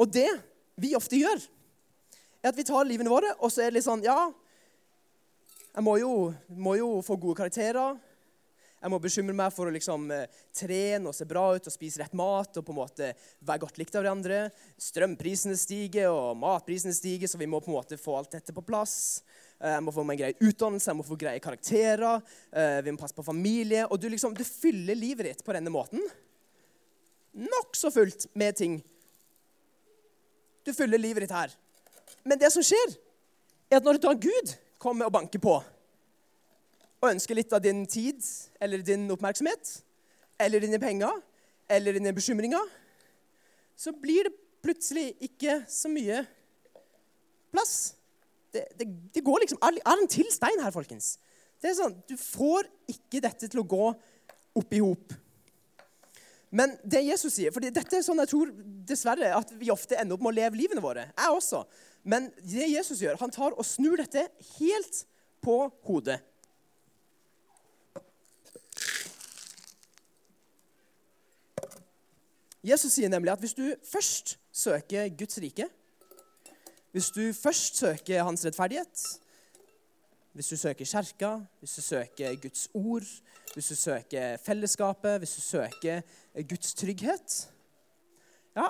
og 0.00 0.08
det 0.14 0.30
vi 0.80 0.94
ofte 0.96 1.18
gjør, 1.18 1.42
er 2.40 2.52
at 2.52 2.56
vi 2.56 2.64
tar 2.64 2.86
livene 2.88 3.12
våre, 3.12 3.34
og 3.42 3.52
så 3.52 3.66
er 3.66 3.68
det 3.68 3.80
litt 3.80 3.88
sånn 3.88 4.06
Ja, 4.06 4.30
jeg 5.74 5.84
må 5.86 5.98
jo, 6.00 6.14
må 6.48 6.78
jo 6.78 6.94
få 7.04 7.18
gode 7.20 7.42
karakterer. 7.42 7.98
Jeg 8.80 8.88
må 8.88 8.96
bekymre 9.02 9.34
meg 9.36 9.52
for 9.52 9.68
å 9.68 9.72
liksom, 9.74 10.06
eh, 10.14 10.26
trene 10.56 11.10
og 11.10 11.14
se 11.14 11.26
bra 11.28 11.42
ut 11.52 11.66
og 11.68 11.72
spise 11.74 12.00
rett 12.00 12.14
mat. 12.16 12.56
og 12.56 12.64
på 12.64 12.72
en 12.72 12.78
måte 12.80 13.10
være 13.44 13.60
godt 13.60 13.76
likt 13.78 13.94
av 13.94 14.04
hverandre. 14.04 14.50
Strømprisene 14.80 15.56
stiger, 15.56 16.08
og 16.08 16.38
matprisene 16.40 16.94
stiger, 16.96 17.28
så 17.28 17.36
vi 17.36 17.46
må 17.46 17.60
på 17.60 17.68
en 17.68 17.76
måte 17.76 17.98
få 18.00 18.16
alt 18.16 18.30
dette 18.30 18.54
på 18.56 18.64
plass. 18.64 19.22
Eh, 19.60 19.74
Jeg 19.76 19.82
må 19.82 19.92
få 19.92 20.04
meg 20.04 20.18
en 20.18 20.24
grei 20.24 20.48
utdannelse, 20.48 20.86
jeg 20.88 20.96
må 20.96 21.04
få 21.04 21.18
greie 21.18 21.40
karakterer. 21.40 22.22
eh, 22.52 22.80
Vi 22.80 22.90
må 22.90 22.98
passe 22.98 23.14
på 23.14 23.24
familie. 23.24 23.86
Og 23.90 24.00
du, 24.00 24.08
liksom, 24.08 24.34
du 24.34 24.44
fyller 24.44 24.94
livet 24.96 25.26
ditt 25.26 25.44
på 25.44 25.52
denne 25.52 25.68
måten. 25.70 26.00
Nokså 27.36 27.92
fullt 27.92 28.26
med 28.34 28.56
ting. 28.56 28.82
Du 30.64 30.72
fyller 30.72 30.98
livet 30.98 31.22
ditt 31.22 31.30
her. 31.30 31.50
Men 32.24 32.38
det 32.38 32.50
som 32.52 32.62
skjer, 32.62 32.96
er 33.70 33.76
at 33.76 33.84
når 33.84 33.92
du 33.92 33.98
tar 33.98 34.14
Gud 34.14 34.56
kommer 34.78 35.06
og 35.06 35.12
banker 35.12 35.38
på 35.38 35.62
og 37.00 37.08
ønsker 37.10 37.38
litt 37.38 37.52
av 37.56 37.62
din 37.64 37.86
tid 37.88 38.20
eller 38.60 38.84
din 38.84 39.08
oppmerksomhet 39.12 39.72
eller 40.40 40.64
dine 40.64 40.80
penger 40.80 41.20
eller 41.70 41.96
dine 41.96 42.12
bekymringer, 42.12 42.62
så 43.76 43.92
blir 43.96 44.28
det 44.28 44.36
plutselig 44.60 45.14
ikke 45.24 45.62
så 45.70 45.88
mye 45.92 46.20
plass. 47.54 47.94
Det, 48.52 48.66
det, 48.76 48.86
det 49.14 49.22
går 49.24 49.44
liksom 49.44 49.60
Er 49.62 49.78
en 49.94 50.08
til 50.10 50.26
stein 50.32 50.60
her, 50.60 50.72
folkens? 50.74 51.14
Det 51.62 51.70
er 51.70 51.76
sånn, 51.78 51.96
Du 52.08 52.16
får 52.18 52.66
ikke 52.90 53.22
dette 53.22 53.48
til 53.48 53.62
å 53.62 53.68
gå 53.68 53.90
opp 54.58 54.74
i 54.74 54.80
hop. 54.82 55.14
Men 56.50 56.74
det 56.82 57.04
Jesus 57.06 57.36
sier 57.36 57.54
For 57.54 57.62
dette 57.62 57.96
er 57.96 58.02
sånn 58.02 58.18
jeg 58.24 58.32
tror 58.32 58.50
dessverre 58.90 59.30
at 59.36 59.52
vi 59.54 59.70
ofte 59.70 59.98
ender 60.00 60.16
opp 60.16 60.24
med 60.24 60.32
å 60.32 60.38
leve 60.40 60.58
livene 60.58 60.82
våre. 60.82 61.06
Jeg 61.14 61.36
også. 61.36 61.62
Men 62.02 62.26
det 62.42 62.72
Jesus 62.72 63.02
gjør, 63.04 63.20
han 63.20 63.32
tar 63.32 63.54
og 63.54 63.66
snur 63.66 64.00
dette 64.00 64.26
helt 64.56 65.04
på 65.44 65.62
hodet. 65.86 66.18
Jesus 72.64 72.92
sier 72.92 73.08
nemlig 73.08 73.32
at 73.32 73.40
hvis 73.40 73.56
du 73.56 73.64
først 73.88 74.36
søker 74.52 75.08
Guds 75.16 75.38
rike, 75.40 75.68
hvis 76.92 77.10
du 77.14 77.32
først 77.32 77.76
søker 77.76 78.24
hans 78.26 78.44
rettferdighet, 78.44 79.04
hvis 80.32 80.48
du 80.48 80.56
søker 80.56 80.84
kjerka, 80.84 81.30
hvis 81.60 81.74
du 81.74 81.82
søker 81.82 82.36
Guds 82.42 82.68
ord, 82.74 83.06
hvis 83.54 83.68
du 83.68 83.74
søker 83.74 84.36
fellesskapet, 84.36 85.18
hvis 85.18 85.34
du 85.34 85.40
søker 85.40 86.02
Guds 86.48 86.74
trygghet 86.74 87.48
Ja, 88.56 88.68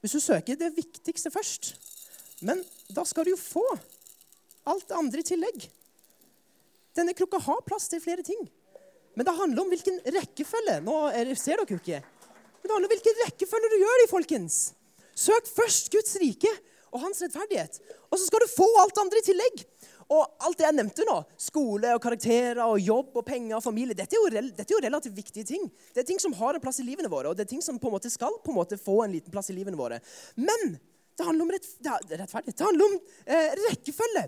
hvis 0.00 0.12
du 0.12 0.20
søker 0.20 0.56
det 0.56 0.72
viktigste 0.76 1.30
først 1.30 1.74
Men 2.40 2.64
da 2.96 3.04
skal 3.04 3.24
du 3.24 3.30
jo 3.30 3.40
få 3.40 3.64
alt 4.66 4.88
det 4.88 4.96
andre 4.96 5.20
i 5.20 5.22
tillegg. 5.22 5.66
Denne 6.96 7.12
krukka 7.16 7.38
har 7.38 7.60
plass 7.66 7.88
til 7.88 8.00
flere 8.00 8.22
ting. 8.22 8.40
Men 9.14 9.26
det 9.26 9.34
handler 9.36 9.62
om 9.62 9.68
hvilken 9.68 10.00
rekkefølge. 10.16 10.78
Nå 10.84 10.94
er 11.12 11.34
ser 11.34 11.60
dere 11.60 11.76
jo 11.76 11.80
ikke. 11.80 12.00
Men 12.64 12.70
det 12.70 12.76
handler 12.78 12.88
om 12.88 12.94
hvilken 12.94 13.18
rekkefølge 13.26 13.68
du 13.68 13.76
gjør 13.76 13.98
det 14.00 14.04
i, 14.06 14.08
folkens. 14.08 14.54
Søk 15.12 15.50
først 15.52 15.92
Guds 15.92 16.14
rike 16.22 16.48
og 16.94 17.02
hans 17.02 17.20
rettferdighet. 17.20 17.76
Og 18.08 18.16
så 18.16 18.24
skal 18.24 18.40
du 18.40 18.48
få 18.48 18.68
alt 18.80 19.00
andre 19.02 19.20
i 19.20 19.26
tillegg. 19.26 19.64
Og 20.14 20.22
alt 20.48 20.56
det 20.56 20.64
jeg 20.64 20.76
nevnte 20.78 21.04
nå, 21.04 21.18
skole 21.40 21.92
og 21.92 22.00
karakterer 22.00 22.62
og 22.64 22.80
jobb 22.80 23.18
og 23.20 23.26
penger 23.28 23.58
og 23.58 23.64
familie, 23.66 23.96
dette 23.96 24.16
er, 24.16 24.24
jo, 24.24 24.48
dette 24.48 24.64
er 24.64 24.72
jo 24.72 24.80
relativt 24.86 25.16
viktige 25.16 25.48
ting. 25.48 25.68
Det 25.92 26.00
er 26.00 26.08
ting 26.08 26.20
som 26.24 26.32
har 26.40 26.56
en 26.56 26.64
plass 26.64 26.80
i 26.80 26.86
livene 26.88 27.12
våre, 27.12 27.28
og 27.28 27.36
det 27.36 27.44
er 27.44 27.52
ting 27.52 27.64
som 27.64 27.76
på 27.80 27.92
en 27.92 27.96
måte 27.98 28.12
skal 28.12 28.40
på 28.40 28.52
en 28.52 28.58
måte 28.62 28.80
få 28.80 29.02
en 29.04 29.12
liten 29.12 29.32
plass 29.32 29.52
i 29.52 29.56
livene 29.56 29.76
våre. 29.76 30.00
Men 30.40 30.78
det 31.16 31.28
handler 31.28 31.44
om 31.44 31.52
rett, 31.52 31.68
rettferdighet. 31.84 32.56
Det 32.56 32.68
handler 32.68 32.88
om 32.88 32.96
eh, 33.28 33.52
rekkefølge. 33.68 34.24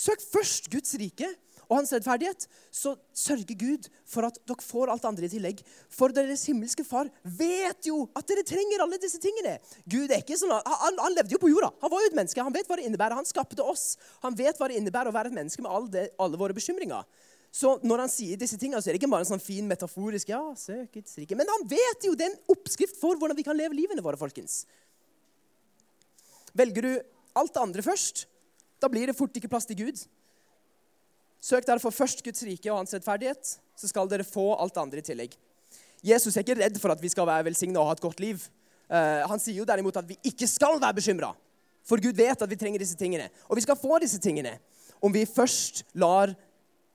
Søk 0.00 0.24
først 0.32 0.72
Guds 0.72 0.96
rike 1.00 1.28
og 1.70 1.78
hans 1.78 1.92
rettferdighet, 1.94 2.48
så 2.74 2.96
sørger 3.14 3.56
Gud 3.58 3.86
for 4.10 4.26
at 4.26 4.40
dere 4.42 4.66
får 4.66 4.90
alt 4.90 5.06
andre 5.06 5.28
i 5.28 5.30
tillegg. 5.30 5.62
For 5.94 6.10
deres 6.14 6.42
himmelske 6.50 6.82
far 6.86 7.08
vet 7.22 7.86
jo 7.86 8.02
at 8.18 8.26
dere 8.26 8.44
trenger 8.46 8.82
alle 8.82 8.98
disse 9.00 9.22
tingene. 9.22 9.56
Gud 9.86 10.10
er 10.10 10.24
ikke 10.24 10.38
sånn, 10.40 10.52
han, 10.52 10.98
han 10.98 11.14
levde 11.14 11.36
jo 11.36 11.42
på 11.42 11.52
jorda. 11.52 11.70
Han 11.84 11.94
var 11.94 12.02
jo 12.02 12.10
et 12.10 12.18
menneske. 12.18 12.42
Han 12.42 12.56
vet 12.56 12.66
hva 12.66 12.80
det 12.80 12.88
innebærer. 12.90 13.20
Han 13.20 13.28
skapte 13.28 13.62
oss. 13.62 13.94
Han 14.26 14.34
vet 14.36 14.58
hva 14.58 14.68
det 14.70 14.80
innebærer 14.82 15.12
å 15.12 15.14
være 15.14 15.30
et 15.30 15.38
menneske 15.38 15.62
med 15.62 15.70
alle, 15.70 16.08
alle 16.20 16.40
våre 16.40 16.56
bekymringer. 16.58 17.06
Så 17.54 17.76
når 17.82 18.04
han 18.04 18.10
sier 18.10 18.38
disse 18.38 18.58
tingene, 18.58 18.82
så 18.82 18.90
er 18.90 18.94
det 18.94 19.00
ikke 19.00 19.10
bare 19.10 19.26
en 19.26 19.32
sånn 19.32 19.42
fin 19.42 19.66
metaforisk 19.66 20.30
ja, 20.30 20.42
søk 20.58 20.92
Guds 20.98 21.16
rike. 21.18 21.38
Men 21.38 21.50
han 21.50 21.66
vet 21.70 22.06
jo 22.06 22.14
det 22.18 22.28
er 22.28 22.34
en 22.34 22.54
oppskrift 22.54 22.98
for 22.98 23.18
hvordan 23.18 23.38
vi 23.38 23.46
kan 23.46 23.58
leve 23.58 23.78
livene 23.78 24.04
våre, 24.04 24.18
folkens. 24.18 24.62
Velger 26.58 26.86
du 26.86 26.92
alt 27.38 27.54
det 27.54 27.62
andre 27.62 27.84
først, 27.86 28.24
da 28.82 28.90
blir 28.90 29.10
det 29.10 29.18
fort 29.18 29.34
ikke 29.36 29.50
plass 29.50 29.66
til 29.68 29.78
Gud. 29.82 30.02
Søk 31.40 31.66
derfor 31.66 31.94
først 31.94 32.20
Guds 32.24 32.42
rike 32.44 32.68
og 32.70 32.82
hans 32.82 32.92
rettferdighet, 32.94 33.54
så 33.76 33.88
skal 33.88 34.08
dere 34.10 34.26
få 34.28 34.52
alt 34.60 34.74
det 34.76 34.82
andre 34.82 35.00
i 35.00 35.06
tillegg. 35.06 35.36
Jesus 36.04 36.36
er 36.36 36.44
ikke 36.44 36.58
redd 36.60 36.80
for 36.80 36.92
at 36.92 37.00
vi 37.00 37.10
skal 37.12 37.28
være 37.28 37.46
velsigna 37.48 37.80
og 37.80 37.90
ha 37.90 37.96
et 37.96 38.04
godt 38.04 38.20
liv. 38.20 38.42
Uh, 38.90 39.24
han 39.30 39.40
sier 39.40 39.60
jo 39.60 39.68
derimot 39.68 39.96
at 40.00 40.08
vi 40.08 40.18
ikke 40.32 40.48
skal 40.48 40.80
være 40.80 40.98
bekymra. 41.00 41.30
For 41.86 42.00
Gud 42.02 42.16
vet 42.16 42.42
at 42.42 42.50
vi 42.50 42.58
trenger 42.60 42.82
disse 42.82 42.98
tingene. 42.98 43.30
Og 43.48 43.56
vi 43.56 43.64
skal 43.64 43.78
få 43.78 44.00
disse 44.02 44.20
tingene 44.20 44.58
om 45.00 45.12
vi 45.12 45.24
først 45.28 45.84
lar 45.96 46.34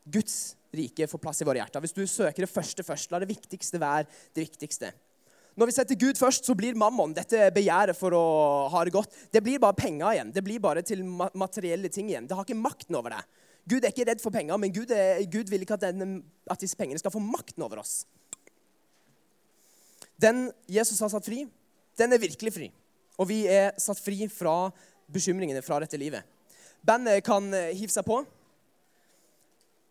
Guds 0.06 0.54
rike 0.76 1.08
få 1.10 1.18
plass 1.22 1.42
i 1.42 1.48
våre 1.48 1.62
hjerter. 1.62 1.82
Hvis 1.82 1.96
du 1.96 2.04
søker 2.06 2.46
det 2.46 2.52
første 2.52 2.86
først, 2.86 3.10
la 3.12 3.22
det 3.22 3.32
viktigste 3.32 3.82
være 3.82 4.06
det 4.36 4.46
viktigste. 4.46 4.92
Når 5.56 5.70
vi 5.70 5.74
setter 5.78 5.98
Gud 5.98 6.20
først, 6.20 6.46
så 6.46 6.54
blir 6.58 6.76
mammon, 6.78 7.14
dette 7.16 7.48
begjæret 7.56 7.96
for 7.98 8.14
å 8.14 8.24
ha 8.74 8.82
det 8.84 8.92
godt, 8.94 9.14
det 9.32 9.42
blir 9.42 9.62
bare 9.64 9.78
penger 9.78 10.12
igjen. 10.12 10.34
Det 10.36 10.44
blir 10.44 10.60
bare 10.62 10.84
til 10.86 11.06
materielle 11.08 11.90
ting 11.90 12.12
igjen. 12.12 12.28
Det 12.28 12.36
har 12.36 12.44
ikke 12.44 12.60
makten 12.60 12.98
over 13.00 13.16
det. 13.16 13.22
Gud 13.70 13.82
er 13.82 13.94
ikke 13.94 14.06
redd 14.12 14.22
for 14.22 14.34
penger, 14.34 14.58
men 14.62 14.74
Gud, 14.74 14.92
er, 14.94 15.24
Gud 15.32 15.50
vil 15.50 15.66
ikke 15.66 15.78
at, 15.78 15.88
den, 15.96 16.20
at, 16.50 16.62
disse 16.62 16.78
pengene 16.78 17.02
skal 17.02 17.14
få 17.14 17.22
makten 17.24 17.66
over 17.66 17.82
oss. 17.82 18.04
Den 20.22 20.52
Jesus 20.72 21.02
har 21.02 21.10
satt 21.12 21.26
fri, 21.26 21.44
den 21.98 22.14
er 22.14 22.22
virkelig 22.22 22.54
fri. 22.54 22.70
Og 23.18 23.30
vi 23.30 23.46
er 23.50 23.74
satt 23.82 24.00
fri 24.04 24.28
fra 24.32 24.70
bekymringene 25.12 25.64
fra 25.66 25.80
dette 25.82 25.98
livet. 26.00 26.22
Bandet 26.86 27.24
kan 27.26 27.50
hive 27.74 27.90
seg 27.94 28.06
på. 28.06 28.22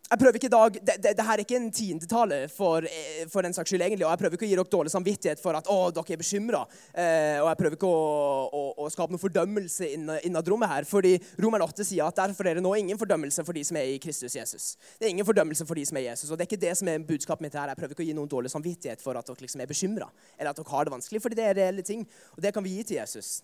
Jeg 0.05 0.21
prøver 0.21 0.37
ikke 0.37 0.49
i 0.51 0.53
dag, 0.53 0.75
det, 0.75 0.95
det, 1.01 1.13
det, 1.17 1.25
her 1.25 1.33
er 1.33 1.41
ikke 1.41 1.57
en 1.57 1.71
tiendetale 1.73 2.39
for, 2.53 2.85
eh, 2.85 3.23
for 3.33 3.41
den 3.43 3.55
saks 3.57 3.71
skyld, 3.73 3.83
egentlig, 3.87 4.05
og 4.05 4.13
jeg 4.13 4.21
prøver 4.21 4.37
ikke 4.37 4.45
å 4.45 4.49
gi 4.51 4.57
dere 4.59 4.73
dårlig 4.75 4.91
samvittighet 4.93 5.41
for 5.41 5.57
at 5.57 5.71
å, 5.73 5.77
dere 5.97 6.13
er 6.13 6.21
bekymra. 6.21 6.61
Eh, 6.93 7.39
og 7.41 7.49
jeg 7.49 7.59
prøver 7.63 7.77
ikke 7.79 7.89
å, 7.89 8.03
å, 8.45 8.61
å 8.85 8.91
skape 8.93 9.15
noen 9.15 9.23
fordømmelse 9.23 9.89
innad 9.97 10.51
rommet 10.53 10.69
her. 10.69 10.89
fordi 10.89 11.15
Romerne 11.41 11.65
8 11.65 11.87
sier 11.89 12.05
at 12.05 12.21
derfor 12.21 12.51
er 12.51 12.59
det 12.61 12.65
nå 12.67 12.75
ingen 12.77 13.01
fordømmelse 13.01 13.47
for 13.49 13.57
de 13.57 13.63
som 13.65 13.79
er 13.81 13.95
i 13.95 13.99
Kristus 14.03 14.37
Jesus. 14.37 14.67
Det 15.01 15.09
er 15.09 15.15
ingen 15.15 15.27
fordømmelse 15.27 15.65
for 15.65 15.81
de 15.81 15.87
som 15.89 15.97
er 15.97 16.11
Jesus. 16.11 16.29
og 16.29 16.37
Det 16.37 16.45
er 16.45 16.53
ikke 16.53 16.67
det 16.67 16.75
som 16.83 16.91
er 16.93 17.07
budskapet 17.09 17.47
mitt 17.47 17.57
her. 17.57 17.73
Jeg 17.73 17.81
prøver 17.81 17.97
ikke 17.97 18.05
å 18.05 18.09
gi 18.11 18.19
noen 18.19 18.33
dårlig 18.35 18.53
samvittighet 18.53 19.01
for 19.01 19.17
at 19.17 19.33
dere 19.33 19.47
liksom 19.47 19.65
er 19.65 19.73
bekymra, 19.73 20.11
eller 20.37 20.53
at 20.53 20.61
dere 20.61 20.75
har 20.77 20.85
det 20.85 20.95
vanskelig, 20.99 21.23
fordi 21.25 21.41
det 21.41 21.49
er 21.49 21.59
reelle 21.63 21.87
ting. 21.87 22.05
Og 22.37 22.45
det 22.45 22.53
kan 22.53 22.67
vi 22.67 22.77
gi 22.77 22.91
til 22.91 23.01
Jesus. 23.01 23.39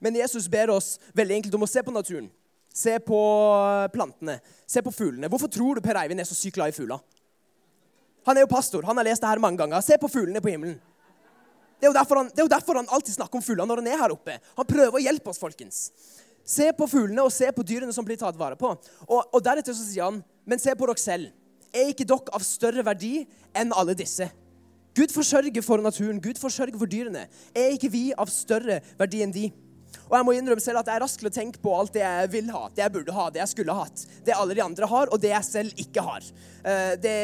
Men 0.00 0.16
Jesus 0.16 0.48
ber 0.48 0.72
oss 0.72 0.96
veldig 1.12 1.42
enkelt 1.42 1.60
om 1.60 1.68
å 1.68 1.70
se 1.70 1.84
på 1.84 1.92
naturen. 1.92 2.32
Se 2.74 2.96
på 2.98 3.18
plantene. 3.94 4.40
Se 4.66 4.82
på 4.82 4.92
fuglene. 4.92 5.28
Hvorfor 5.30 5.50
tror 5.52 5.78
du 5.78 5.84
Per 5.84 5.98
Eivind 6.00 6.22
er 6.22 6.26
så 6.26 6.34
sykt 6.34 6.56
glad 6.58 6.72
i 6.72 6.76
fugler? 6.76 6.98
Han 8.26 8.36
er 8.36 8.44
jo 8.46 8.50
pastor. 8.50 8.82
Han 8.88 8.98
har 8.98 9.06
lest 9.06 9.22
det 9.22 9.30
her 9.30 9.42
mange 9.42 9.60
ganger. 9.60 9.84
Se 9.84 9.98
på 10.00 10.10
fuglene 10.10 10.42
på 10.42 10.50
himmelen. 10.50 10.80
Det 11.80 11.90
er, 11.90 12.14
han, 12.16 12.30
det 12.32 12.40
er 12.40 12.46
jo 12.46 12.50
derfor 12.50 12.78
han 12.80 12.88
alltid 12.88 13.14
snakker 13.14 13.38
om 13.38 13.44
fugler 13.44 13.68
når 13.68 13.82
han 13.82 13.90
er 13.92 14.00
her 14.00 14.14
oppe. 14.14 14.38
Han 14.56 14.66
prøver 14.66 14.98
å 14.98 15.02
hjelpe 15.04 15.30
oss, 15.30 15.40
folkens. 15.42 15.80
Se 16.44 16.70
på 16.76 16.88
fuglene 16.88 17.24
og 17.24 17.32
se 17.32 17.50
på 17.52 17.64
dyrene 17.66 17.92
som 17.92 18.06
blir 18.06 18.18
tatt 18.20 18.38
vare 18.40 18.56
på. 18.58 18.70
Og, 19.06 19.20
og 19.20 19.42
deretter 19.44 19.76
så 19.76 19.84
sier 19.84 20.08
han, 20.08 20.22
men 20.48 20.60
se 20.60 20.74
på 20.76 20.88
dere 20.88 21.02
selv. 21.02 21.32
Er 21.74 21.90
ikke 21.92 22.06
dere 22.08 22.34
av 22.36 22.44
større 22.46 22.84
verdi 22.86 23.26
enn 23.56 23.74
alle 23.76 23.96
disse? 23.98 24.30
Gud 24.94 25.10
forsørger 25.10 25.64
for 25.66 25.82
naturen, 25.82 26.20
Gud 26.22 26.38
forsørger 26.38 26.78
for 26.78 26.90
dyrene. 26.90 27.26
Er 27.50 27.74
ikke 27.74 27.90
vi 27.90 28.04
av 28.14 28.30
større 28.30 28.78
verdi 28.98 29.24
enn 29.24 29.34
de? 29.34 29.48
Og 30.08 30.16
jeg 30.18 30.26
må 30.26 30.34
innrømme 30.36 30.62
selv 30.62 30.80
at 30.80 30.90
jeg 30.90 30.98
er 30.98 31.04
rask 31.04 31.20
til 31.20 31.30
å 31.30 31.34
tenke 31.34 31.60
på 31.62 31.72
alt 31.74 31.94
det 31.96 32.02
jeg 32.02 32.30
vil 32.32 32.50
ha, 32.54 32.66
det 32.74 32.84
jeg 32.84 32.94
burde 32.94 33.14
ha, 33.16 33.28
det 33.32 33.40
jeg 33.42 33.52
skulle 33.52 33.76
hatt. 33.78 34.04
Det 34.26 34.36
alle 34.36 34.56
de 34.56 34.64
andre 34.64 34.88
har, 34.90 35.12
og 35.12 35.22
det 35.22 35.32
jeg 35.32 35.48
selv 35.48 35.84
ikke 35.84 36.04
har. 36.04 36.26
Eh, 36.64 36.92
det, 37.00 37.14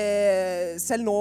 selv 0.82 1.06
nå, 1.06 1.16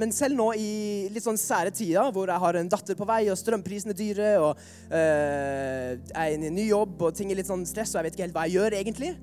men 0.00 0.14
selv 0.14 0.38
nå 0.38 0.48
i 0.58 0.72
litt 1.14 1.26
sånn 1.26 1.40
sære 1.40 1.74
tider, 1.74 2.12
hvor 2.14 2.30
jeg 2.30 2.44
har 2.46 2.58
en 2.60 2.72
datter 2.72 2.98
på 2.98 3.08
vei, 3.08 3.22
og 3.32 3.38
strømprisene 3.40 3.94
er 3.94 4.00
dyre, 4.00 4.32
og 4.42 4.64
uh, 4.92 5.94
jeg 5.94 6.14
er 6.14 6.34
inne 6.36 6.50
i 6.50 6.56
ny 6.58 6.68
jobb, 6.68 6.98
og 7.08 7.16
ting 7.16 7.32
er 7.32 7.40
litt 7.40 7.50
sånn 7.50 7.66
stress, 7.68 7.94
og 7.94 8.00
jeg 8.00 8.08
vet 8.08 8.18
ikke 8.18 8.26
helt 8.28 8.36
hva 8.36 8.46
jeg 8.48 8.58
gjør 8.58 8.78
egentlig, 8.80 9.14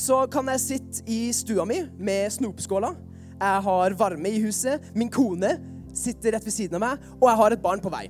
så 0.00 0.22
kan 0.32 0.48
jeg 0.52 0.64
sitte 0.64 1.04
i 1.10 1.20
stua 1.36 1.66
mi 1.68 1.82
med 2.00 2.32
snopeskåla. 2.32 2.94
Jeg 3.40 3.66
har 3.66 3.96
varme 4.00 4.32
i 4.32 4.40
huset. 4.44 4.84
Min 4.96 5.12
kone 5.12 5.56
sitter 5.96 6.36
rett 6.36 6.46
ved 6.46 6.54
siden 6.54 6.80
av 6.80 6.86
meg, 6.86 7.12
og 7.18 7.28
jeg 7.28 7.40
har 7.42 7.56
et 7.56 7.64
barn 7.64 7.82
på 7.82 7.92
vei. 7.92 8.06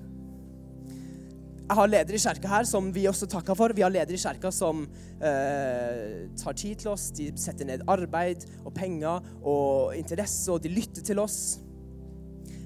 Jeg 1.70 1.78
har 1.78 1.86
ledere 1.86 2.18
i 2.18 2.18
kjerka 2.18 2.48
her 2.50 2.64
som 2.66 2.88
vi 2.90 3.04
også 3.06 3.28
takker 3.30 3.54
for. 3.54 3.70
Vi 3.70 3.84
har 3.84 3.92
ledere 3.94 4.16
i 4.16 4.18
kjerka 4.18 4.50
som 4.50 4.80
eh, 5.22 6.24
tar 6.34 6.56
tid 6.58 6.80
til 6.80 6.88
oss. 6.90 7.04
De 7.14 7.28
setter 7.38 7.68
ned 7.68 7.84
arbeid 7.86 8.42
og 8.64 8.72
penger 8.74 9.28
og 9.38 9.94
interesse, 9.94 10.48
og 10.50 10.64
de 10.64 10.72
lytter 10.74 11.04
til 11.06 11.20
oss. 11.22 11.60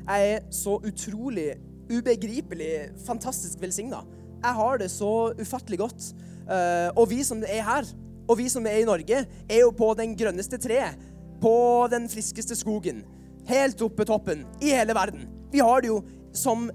Jeg 0.07 0.31
er 0.31 0.47
så 0.49 0.79
utrolig, 0.81 1.51
ubegripelig, 1.93 2.71
fantastisk 3.05 3.61
velsigna. 3.61 4.01
Jeg 4.39 4.57
har 4.61 4.81
det 4.81 4.89
så 4.95 5.13
ufattelig 5.37 5.83
godt. 5.83 6.09
Eh, 6.49 6.89
og 6.97 7.05
vi 7.13 7.21
som 7.29 7.45
er 7.45 7.61
her, 7.69 7.93
og 8.25 8.41
vi 8.41 8.49
som 8.49 8.65
er 8.73 8.81
i 8.81 8.89
Norge, 8.89 9.21
er 9.29 9.63
jo 9.67 9.69
på 9.77 9.91
den 10.01 10.17
grønneste 10.17 10.57
treet. 10.65 10.97
På 11.45 11.85
den 11.93 12.09
friskeste 12.09 12.57
skogen. 12.57 13.05
Helt 13.53 13.85
oppe 13.85 14.09
toppen 14.09 14.49
i 14.65 14.73
hele 14.73 14.97
verden. 14.97 15.29
Vi 15.53 15.61
har 15.61 15.85
det 15.85 15.93
jo 15.93 16.01
som 16.33 16.71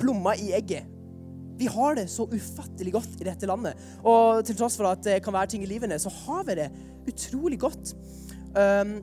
plomma 0.00 0.32
i 0.40 0.54
egget 0.56 0.93
vi 1.58 1.70
har 1.70 1.98
det 1.98 2.08
så 2.10 2.26
ufattelig 2.30 2.94
godt 2.96 3.18
i 3.20 3.28
dette 3.28 3.48
landet. 3.48 3.80
Og 4.02 4.44
til 4.46 4.58
tross 4.58 4.78
for 4.80 4.90
at 4.90 5.02
det 5.06 5.20
kan 5.24 5.36
være 5.36 5.54
ting 5.54 5.66
i 5.66 5.70
livene, 5.70 5.98
så 6.02 6.12
har 6.24 6.46
vi 6.48 6.58
det 6.62 6.70
utrolig 7.10 7.60
godt. 7.62 7.94
Um, 8.54 8.98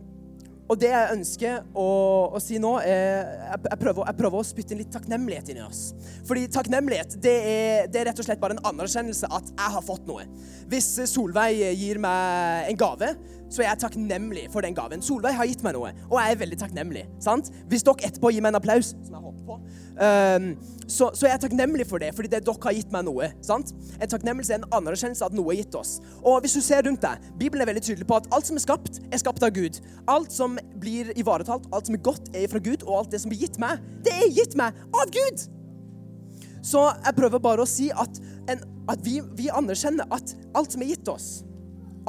og 0.72 0.77
det 0.79 0.88
jeg 0.88 1.15
ønsker 1.17 1.65
å, 1.75 1.88
å 2.31 2.39
si 2.39 2.55
nå, 2.62 2.77
er 2.79 3.25
jeg, 3.25 3.58
jeg, 3.65 3.79
prøver, 3.81 4.05
jeg, 4.08 4.17
prøver, 4.22 4.38
å 4.39 4.48
spytte 4.48 4.72
inn 4.72 4.79
litt 4.79 4.93
takknemlighet 4.93 5.51
inn 5.51 5.60
i 5.60 5.65
oss. 5.65 5.81
Fordi 6.27 6.46
takknemlighet 6.53 7.17
det 7.24 7.34
er, 7.41 7.89
det 7.91 8.00
er, 8.00 8.08
rett 8.08 8.22
og 8.24 8.27
slett 8.27 8.39
bare 8.39 8.55
en 8.55 8.63
anerkjennelse 8.72 9.27
at 9.36 9.51
jeg 9.51 9.75
har 9.75 9.84
fått 9.84 10.08
noe. 10.08 10.24
Hvis 10.72 10.93
Solveig 11.12 11.60
gir 11.75 12.00
meg 12.00 12.72
en 12.72 12.79
gave, 12.79 13.12
så 13.51 13.63
er 13.63 13.70
jeg 13.70 13.81
takknemlig 13.84 14.46
for 14.53 14.63
den 14.63 14.75
gaven. 14.75 15.03
Solveig 15.03 15.36
har 15.36 15.50
gitt 15.50 15.63
meg 15.65 15.75
noe, 15.75 15.91
og 16.08 16.17
jeg 16.20 16.36
er 16.36 16.39
veldig 16.39 16.60
takknemlig. 16.62 17.03
sant? 17.24 17.51
Hvis 17.70 17.84
dere 17.88 18.08
etterpå 18.08 18.31
gir 18.31 18.43
meg 18.43 18.53
en 18.53 18.60
applaus, 18.62 18.93
som 19.03 19.17
jeg 19.17 19.25
håper 19.25 19.43
på, 19.50 19.58
um, 20.01 20.48
så, 20.88 21.10
så, 21.15 21.25
er 21.25 21.34
jeg 21.34 21.43
takknemlig 21.46 21.88
for 21.88 22.03
det, 22.03 22.13
fordi 22.15 22.31
det 22.31 22.43
dere 22.48 22.63
har 22.63 22.77
gitt 22.77 22.96
meg 22.96 23.05
noe. 23.08 23.31
sant? 23.46 23.74
En 24.00 24.12
takknemlighet 24.12 24.55
er 24.55 24.62
en 24.62 24.67
anerkjennelse 24.79 25.25
av 25.25 25.31
at 25.34 25.38
noe 25.38 25.53
er 25.53 25.62
gitt 25.62 25.77
oss. 25.79 25.98
Og 26.24 26.39
hvis 26.43 26.55
du 26.58 26.62
ser 26.63 26.86
rundt 26.88 27.03
deg, 27.03 27.29
Bibelen 27.39 27.65
er 27.65 27.72
veldig 27.74 27.86
tydelig 27.86 28.08
på 28.08 28.20
at 28.22 28.29
alt 28.31 28.48
som 28.48 28.60
er 28.60 28.65
skapt, 28.65 29.01
er 29.12 29.24
skapt 29.24 29.43
av 29.43 29.53
Gud. 29.55 29.81
Alt 30.12 30.36
som 30.36 30.60
blir 30.81 31.12
ivaretalt, 31.20 31.67
alt 31.75 31.91
som 31.91 31.98
er 32.00 32.05
godt, 32.08 32.31
er 32.36 32.48
fra 32.51 32.63
Gud, 32.63 32.88
og 32.88 33.03
alt 33.03 33.15
det 33.15 33.24
som 33.24 33.34
blir 33.34 33.43
gitt 33.43 33.60
meg, 33.62 33.84
det 34.05 34.15
er 34.15 34.31
gitt 34.36 34.58
meg 34.60 34.79
av 34.96 35.12
Gud. 35.12 35.48
Så 36.62 36.81
jeg 36.93 37.17
prøver 37.17 37.41
bare 37.41 37.63
å 37.63 37.70
si 37.70 37.89
at, 37.89 38.20
en, 38.51 38.62
at 38.91 39.01
vi, 39.05 39.20
vi 39.38 39.50
anerkjenner 39.51 40.10
at 40.13 40.36
alt 40.58 40.75
som 40.75 40.84
er 40.84 40.93
gitt 40.93 41.10
oss, 41.10 41.41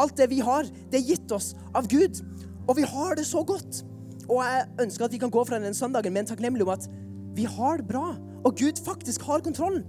Alt 0.00 0.16
det 0.16 0.30
vi 0.32 0.40
har, 0.44 0.68
det 0.92 1.00
er 1.00 1.08
gitt 1.12 1.32
oss 1.34 1.52
av 1.76 1.88
Gud. 1.90 2.22
Og 2.68 2.76
vi 2.78 2.86
har 2.88 3.16
det 3.18 3.26
så 3.28 3.42
godt. 3.44 3.82
Og 4.28 4.40
jeg 4.44 4.68
ønsker 4.84 5.06
at 5.06 5.14
vi 5.14 5.20
kan 5.20 5.32
gå 5.32 5.44
fra 5.44 5.58
den 5.60 5.74
søndagen 5.76 6.14
med 6.14 6.24
en 6.24 6.30
takknemlig 6.32 6.64
om 6.66 6.74
at 6.74 6.86
vi 7.36 7.44
har 7.48 7.80
det 7.80 7.88
bra, 7.88 8.12
og 8.44 8.56
Gud 8.58 8.80
faktisk 8.84 9.24
har 9.28 9.44
kontrollen. 9.44 9.84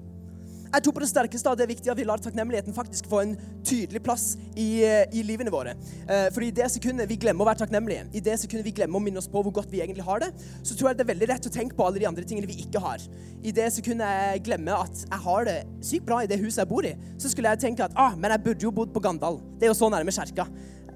Jeg 0.73 0.81
tror 0.81 0.93
på 0.95 1.01
det 1.03 1.07
sterkeste 1.11 1.51
at 1.51 1.59
det 1.59 1.67
er 1.67 1.69
viktig 1.69 1.91
at 1.93 1.99
vi 1.99 2.05
lar 2.07 2.21
takknemligheten 2.21 2.73
faktisk 2.73 3.05
få 3.11 3.19
en 3.21 3.33
tydelig 3.61 3.99
plass 4.01 4.23
i, 4.57 4.81
eh, 4.81 5.03
i 5.13 5.21
livene 5.21 5.53
våre. 5.53 5.75
Eh, 6.09 6.31
for 6.33 6.41
i 6.41 6.49
det 6.49 6.65
sekundet 6.73 7.05
vi 7.11 7.19
glemmer 7.21 7.45
å 7.45 7.49
være 7.51 7.61
takknemlige, 7.61 8.07
i 8.09 8.23
det 8.25 8.39
sekundet 8.41 8.65
vi 8.65 8.73
glemmer 8.79 8.97
å 8.97 9.03
minne 9.03 9.21
oss 9.21 9.29
på 9.29 9.43
hvor 9.45 9.53
godt 9.53 9.69
vi 9.69 9.83
egentlig 9.85 10.07
har 10.07 10.23
det, 10.25 10.31
så 10.63 10.73
tror 10.73 10.89
jeg 10.89 10.97
det 10.97 11.05
er 11.05 11.11
veldig 11.13 11.29
rett 11.29 11.45
å 11.45 11.53
tenke 11.53 11.77
på 11.77 11.85
alle 11.85 12.01
de 12.01 12.09
andre 12.09 12.25
tingene 12.25 12.49
vi 12.49 12.57
ikke 12.65 12.81
har. 12.81 13.05
I 13.45 13.53
det 13.53 13.69
sekundet 13.77 14.17
jeg 14.17 14.43
glemmer 14.49 14.81
at 14.87 15.05
jeg 15.05 15.23
har 15.27 15.45
det 15.45 15.57
sykt 15.85 16.09
bra 16.09 16.23
i 16.23 16.31
det 16.31 16.41
huset 16.41 16.63
jeg 16.63 16.71
bor 16.73 16.89
i, 16.89 16.97
så 17.21 17.29
skulle 17.29 17.53
jeg 17.53 17.67
tenke 17.67 17.85
at 17.85 17.93
ah, 17.93 18.17
men 18.17 18.33
jeg 18.33 18.43
burde 18.49 18.65
jo 18.65 18.73
bodd 18.73 18.93
på 18.95 19.03
Gandal. 19.03 19.43
Det 19.59 19.69
er 19.69 19.75
jo 19.75 19.77
så 19.77 19.93
nærme 19.93 20.09
kjerka. 20.09 20.49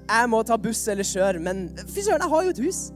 Jeg 0.07 0.29
må 0.33 0.41
ta 0.41 0.57
buss 0.57 0.87
eller 0.89 1.05
kjøre, 1.05 1.37
men 1.37 1.67
fy 1.85 2.01
søren, 2.01 2.25
jeg 2.25 2.33
har 2.33 2.49
jo 2.49 2.49
et 2.49 2.65
hus. 2.65 2.87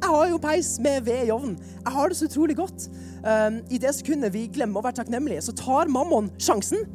Jeg 0.00 0.08
har 0.08 0.28
jo 0.30 0.40
peis 0.40 0.72
med 0.80 1.04
ved 1.04 1.28
i 1.28 1.32
ovnen. 1.34 1.58
Jeg 1.84 1.92
har 1.92 2.08
det 2.08 2.16
så 2.16 2.28
utrolig 2.30 2.56
godt. 2.56 2.88
Um, 3.20 3.60
I 3.68 3.78
det 3.82 3.92
sekundet 3.98 4.32
vi 4.32 4.46
glemmer 4.52 4.80
å 4.80 4.86
være 4.86 5.02
takknemlige, 5.02 5.44
så 5.44 5.54
tar 5.56 5.92
mammon 5.92 6.30
sjansen 6.40 6.86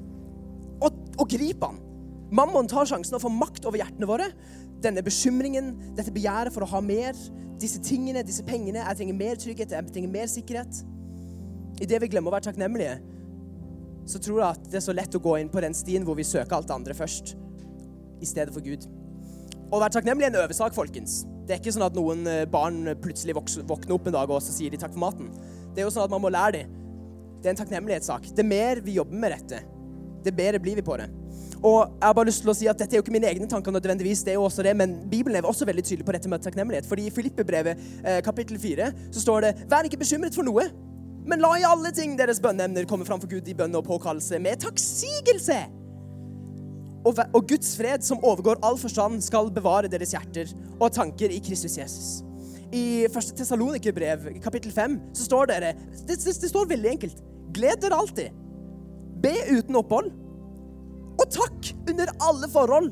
og, 0.81 0.97
og 1.21 1.27
griper 1.29 1.69
han. 1.69 1.81
Mammon 2.35 2.67
tar 2.67 2.89
sjansen 2.89 3.15
og 3.17 3.21
får 3.21 3.35
makt 3.35 3.67
over 3.69 3.77
hjertene 3.79 4.09
våre. 4.09 4.31
Denne 4.83 5.03
bekymringen, 5.05 5.75
dette 5.97 6.13
begjæret 6.13 6.53
for 6.55 6.65
å 6.65 6.71
ha 6.73 6.81
mer, 6.83 7.17
disse 7.61 7.79
tingene, 7.85 8.25
disse 8.25 8.43
pengene. 8.47 8.81
Jeg 8.81 8.99
trenger 8.99 9.19
mer 9.19 9.37
trygghet, 9.41 9.77
jeg 9.77 9.93
trenger 9.93 10.15
mer 10.17 10.31
sikkerhet. 10.31 10.81
I 11.81 11.89
det 11.89 12.01
vi 12.01 12.09
glemmer 12.09 12.33
å 12.33 12.35
være 12.37 12.49
takknemlige, 12.49 12.97
så 14.09 14.21
tror 14.21 14.41
jeg 14.41 14.57
at 14.57 14.67
det 14.71 14.79
er 14.81 14.85
så 14.85 14.95
lett 14.95 15.15
å 15.17 15.21
gå 15.21 15.37
inn 15.41 15.53
på 15.53 15.61
den 15.63 15.77
stien 15.77 16.05
hvor 16.07 16.17
vi 16.17 16.25
søker 16.25 16.57
alt 16.57 16.69
det 16.69 16.75
andre 16.75 16.97
først, 16.97 17.35
i 18.21 18.27
stedet 18.27 18.53
for 18.55 18.65
Gud. 18.65 18.85
Å 19.69 19.79
være 19.81 19.97
takknemlig 19.97 20.27
er 20.27 20.33
en 20.33 20.43
øvesak, 20.43 20.75
folkens. 20.77 21.23
Det 21.45 21.53
er 21.53 21.61
ikke 21.61 21.75
sånn 21.75 21.85
at 21.85 21.97
noen 21.97 22.25
eh, 22.29 22.47
barn 22.49 22.81
plutselig 23.01 23.35
våkner 23.37 23.93
opp 23.93 24.09
en 24.09 24.15
dag 24.17 24.31
og 24.33 24.41
så 24.41 24.55
sier 24.55 24.73
de 24.73 24.79
takk 24.81 24.95
for 24.95 25.03
maten. 25.03 25.29
Det 25.75 25.83
er 25.83 25.87
jo 25.87 25.93
sånn 25.93 26.07
at 26.07 26.13
man 26.13 26.23
må 26.23 26.31
lære 26.33 26.63
dem. 26.63 26.73
Det 27.41 27.51
er 27.51 27.53
en 27.53 27.59
takknemlighetssak. 27.59 28.31
Det 28.33 28.45
mer 28.47 28.81
vi 28.81 28.97
jobber 28.97 29.21
med 29.21 29.35
dette, 29.35 29.61
det 30.25 30.33
bedre 30.33 30.61
blir 30.61 30.79
vi 30.79 30.85
på 30.85 30.97
det. 30.97 31.05
Og 31.65 31.77
jeg 31.85 32.05
har 32.05 32.15
bare 32.17 32.29
lyst 32.29 32.43
til 32.43 32.51
å 32.51 32.55
si 32.57 32.67
at 32.69 32.77
Dette 32.77 32.93
er 32.93 32.99
jo 32.99 33.03
ikke 33.05 33.13
mine 33.15 33.29
egne 33.29 33.47
tanker, 33.49 33.73
nødvendigvis, 33.73 34.23
det 34.25 34.33
er 34.33 34.39
jo 34.39 34.47
også 34.47 34.65
det, 34.65 34.75
men 34.77 34.97
Bibelen 35.09 35.37
er 35.39 35.47
også 35.47 35.65
veldig 35.65 35.85
tydelig 35.85 36.05
på 36.05 36.13
dette 36.13 36.29
med 36.29 36.43
takknemlighet. 36.43 36.89
Fordi 36.89 37.07
I 37.07 37.13
Filippebrevet 37.13 37.85
eh, 38.03 38.19
kapittel 38.25 38.59
4 38.61 38.91
så 39.07 39.23
står 39.23 39.45
det 39.45 39.53
Vær 39.71 39.87
ikke 39.87 40.01
bekymret 40.01 40.37
for 40.37 40.45
noe, 40.45 40.67
men 41.25 41.41
la 41.41 41.55
i 41.57 41.65
alle 41.65 41.93
ting 41.95 42.13
deres 42.19 42.41
bønneemner 42.41 42.85
komme 42.89 43.05
fram 43.07 43.21
for 43.21 43.31
Gud 43.31 43.47
i 43.49 43.57
bønn 43.57 43.77
og 43.77 43.87
påkallelse 43.87 44.37
med 44.41 44.61
takksigelse 44.61 45.57
og 47.05 47.45
Guds 47.49 47.75
fred, 47.77 48.01
som 48.05 48.23
overgår 48.25 48.61
all 48.65 48.79
forstand, 48.81 49.21
skal 49.21 49.51
bevare 49.53 49.91
deres 49.91 50.15
hjerter 50.15 50.51
og 50.79 50.89
tanker 50.95 51.33
i 51.33 51.41
Kristus 51.43 51.77
Jesus. 51.77 52.23
I 52.73 53.05
1. 53.05 53.31
Tessalonikerbrev, 53.37 54.25
kapittel 54.43 54.73
5, 54.73 54.97
så 55.13 55.27
står 55.29 55.51
dere 55.53 55.73
det, 55.77 56.17
det, 56.17 56.33
det 56.41 56.49
står 56.49 56.69
veldig 56.71 56.91
enkelt 56.95 57.21
Gled 57.55 57.79
dere 57.79 57.95
alltid. 57.95 58.33
Be 59.23 59.31
uten 59.53 59.77
opphold. 59.79 60.09
Og 61.15 61.27
takk 61.31 61.69
under 61.87 62.09
alle 62.25 62.49
forhold. 62.51 62.89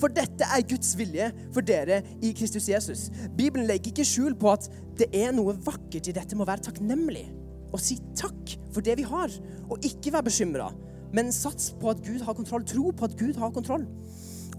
For 0.00 0.12
dette 0.16 0.46
er 0.46 0.64
Guds 0.64 0.94
vilje 0.96 1.26
for 1.52 1.66
dere 1.66 1.98
i 2.24 2.30
Kristus 2.36 2.70
Jesus. 2.70 3.10
Bibelen 3.36 3.66
legger 3.68 3.92
ikke 3.92 4.06
skjul 4.08 4.38
på 4.40 4.54
at 4.54 4.70
det 4.96 5.10
er 5.16 5.34
noe 5.36 5.52
vakkert 5.66 6.08
i 6.08 6.14
dette 6.16 6.38
med 6.38 6.46
å 6.46 6.50
være 6.54 6.64
takknemlig. 6.70 7.26
Og 7.70 7.82
si 7.82 7.98
takk 8.16 8.54
for 8.72 8.80
det 8.86 8.96
vi 8.98 9.04
har, 9.06 9.34
og 9.68 9.84
ikke 9.84 10.14
være 10.14 10.30
bekymra 10.30 10.70
men 11.16 11.32
sats 11.34 11.72
på 11.80 11.90
at 11.92 12.02
Gud 12.06 12.22
har 12.26 12.36
kontroll. 12.38 12.64
Tro 12.66 12.90
på 12.92 13.08
at 13.08 13.16
Gud 13.18 13.38
har 13.40 13.52
kontroll. 13.54 13.86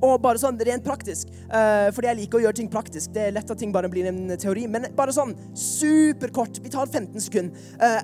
Og 0.02 0.18
bare 0.24 0.42
sånn 0.42 0.58
rent 0.66 0.82
praktisk, 0.86 1.30
uh, 1.52 1.92
fordi 1.94 2.10
jeg 2.10 2.18
liker 2.24 2.40
å 2.40 2.44
gjøre 2.48 2.58
ting 2.58 2.70
praktisk. 2.74 3.12
Det 3.14 3.28
er 3.28 3.36
lett 3.36 3.52
at 3.54 3.60
ting 3.62 3.74
bare 3.74 3.90
blir 3.92 4.08
en 4.10 4.34
teori. 4.42 4.66
Men 4.72 4.90
bare 4.98 5.14
sånn 5.14 5.36
superkort. 5.58 6.58
Vi 6.64 6.72
tar 6.74 6.90
15 6.90 7.28
sekunder. 7.28 7.68
Uh, 7.78 8.02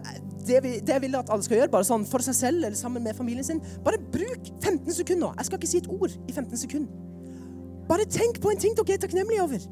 det, 0.47 0.61
vi, 0.63 0.75
det, 0.79 0.93
jeg 0.93 1.15
at 1.17 1.31
alle 1.33 1.43
skal 1.43 1.59
gjøre, 1.59 1.71
bare 1.73 1.87
sånn 1.87 2.05
for 2.07 2.23
seg 2.23 2.37
selv 2.37 2.61
eller 2.61 2.77
sammen 2.77 3.03
med 3.03 3.17
familien 3.17 3.43
sin, 3.43 3.63
bare 3.83 3.99
bruk 4.13 4.51
15 4.61 4.93
sekunder. 5.01 5.25
nå. 5.25 5.33
Jeg 5.41 5.49
skal 5.49 5.59
ikke 5.59 5.71
si 5.73 5.81
et 5.81 5.89
ord 5.91 6.13
i 6.13 6.35
15 6.35 6.61
sekunder. 6.63 7.03
Bare 7.89 8.05
tenk 8.11 8.39
på 8.43 8.51
en 8.51 8.61
ting 8.61 8.77
dere 8.77 8.95
er 8.95 9.01
takknemlige 9.03 9.43
over. 9.43 9.67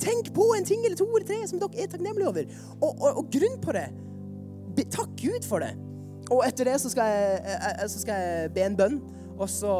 Tenk 0.00 0.32
på 0.36 0.46
en 0.56 0.66
ting 0.66 0.84
eller 0.84 0.96
to 0.96 1.06
eller 1.12 1.28
tre 1.28 1.40
som 1.48 1.60
dere 1.60 1.84
er 1.84 1.90
takknemlige 1.92 2.28
over. 2.32 2.52
Og, 2.80 2.90
og, 2.90 3.08
og 3.22 3.32
grunn 3.32 3.60
på 3.62 3.76
det. 3.76 3.86
Takk 4.90 5.12
Gud 5.20 5.44
for 5.46 5.62
det. 5.62 5.74
Og 6.30 6.44
etter 6.46 6.70
det 6.70 6.76
så 6.82 6.90
skal 6.92 7.10
jeg, 7.10 7.90
så 7.90 8.02
skal 8.04 8.22
jeg 8.22 8.52
be 8.54 8.62
en 8.62 8.78
bønn, 8.78 9.00
og 9.40 9.48
så, 9.50 9.72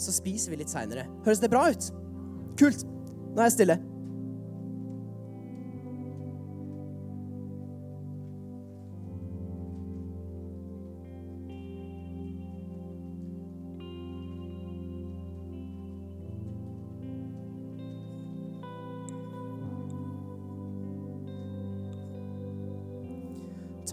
så 0.00 0.12
spiser 0.12 0.52
vi 0.52 0.60
litt 0.60 0.72
seinere. 0.72 1.06
Høres 1.24 1.40
det 1.40 1.52
bra 1.52 1.68
ut? 1.70 1.90
Kult. 2.60 2.84
Nå 3.34 3.40
er 3.40 3.48
jeg 3.48 3.56
stille. 3.56 3.78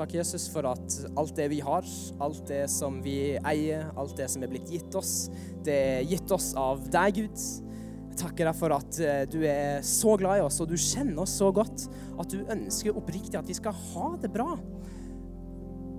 Takk, 0.01 0.15
Jesus, 0.17 0.47
for 0.49 0.65
at 0.65 0.95
alt 1.13 1.35
det 1.37 1.45
vi 1.51 1.59
har, 1.61 1.85
alt 2.25 2.39
det 2.49 2.63
som 2.73 2.95
vi 3.05 3.35
eier, 3.37 3.83
alt 3.93 4.15
det 4.17 4.25
som 4.33 4.41
er 4.41 4.49
blitt 4.49 4.71
gitt 4.73 4.95
oss, 4.97 5.27
det 5.61 5.75
er 5.77 6.07
gitt 6.09 6.31
oss 6.33 6.55
av 6.57 6.81
deg, 6.89 7.19
Gud. 7.19 7.43
Jeg 8.09 8.17
takker 8.17 8.49
deg 8.49 8.57
for 8.57 8.73
at 8.73 8.97
eh, 8.97 9.19
du 9.29 9.43
er 9.45 9.85
så 9.85 10.15
glad 10.17 10.41
i 10.41 10.43
oss, 10.47 10.57
og 10.57 10.71
du 10.71 10.73
kjenner 10.73 11.21
oss 11.21 11.35
så 11.37 11.51
godt 11.53 11.85
at 12.17 12.33
du 12.33 12.41
ønsker 12.41 12.97
oppriktig 12.97 13.37
at 13.37 13.45
vi 13.45 13.59
skal 13.59 13.77
ha 13.91 14.09
det 14.23 14.33
bra. 14.33 14.55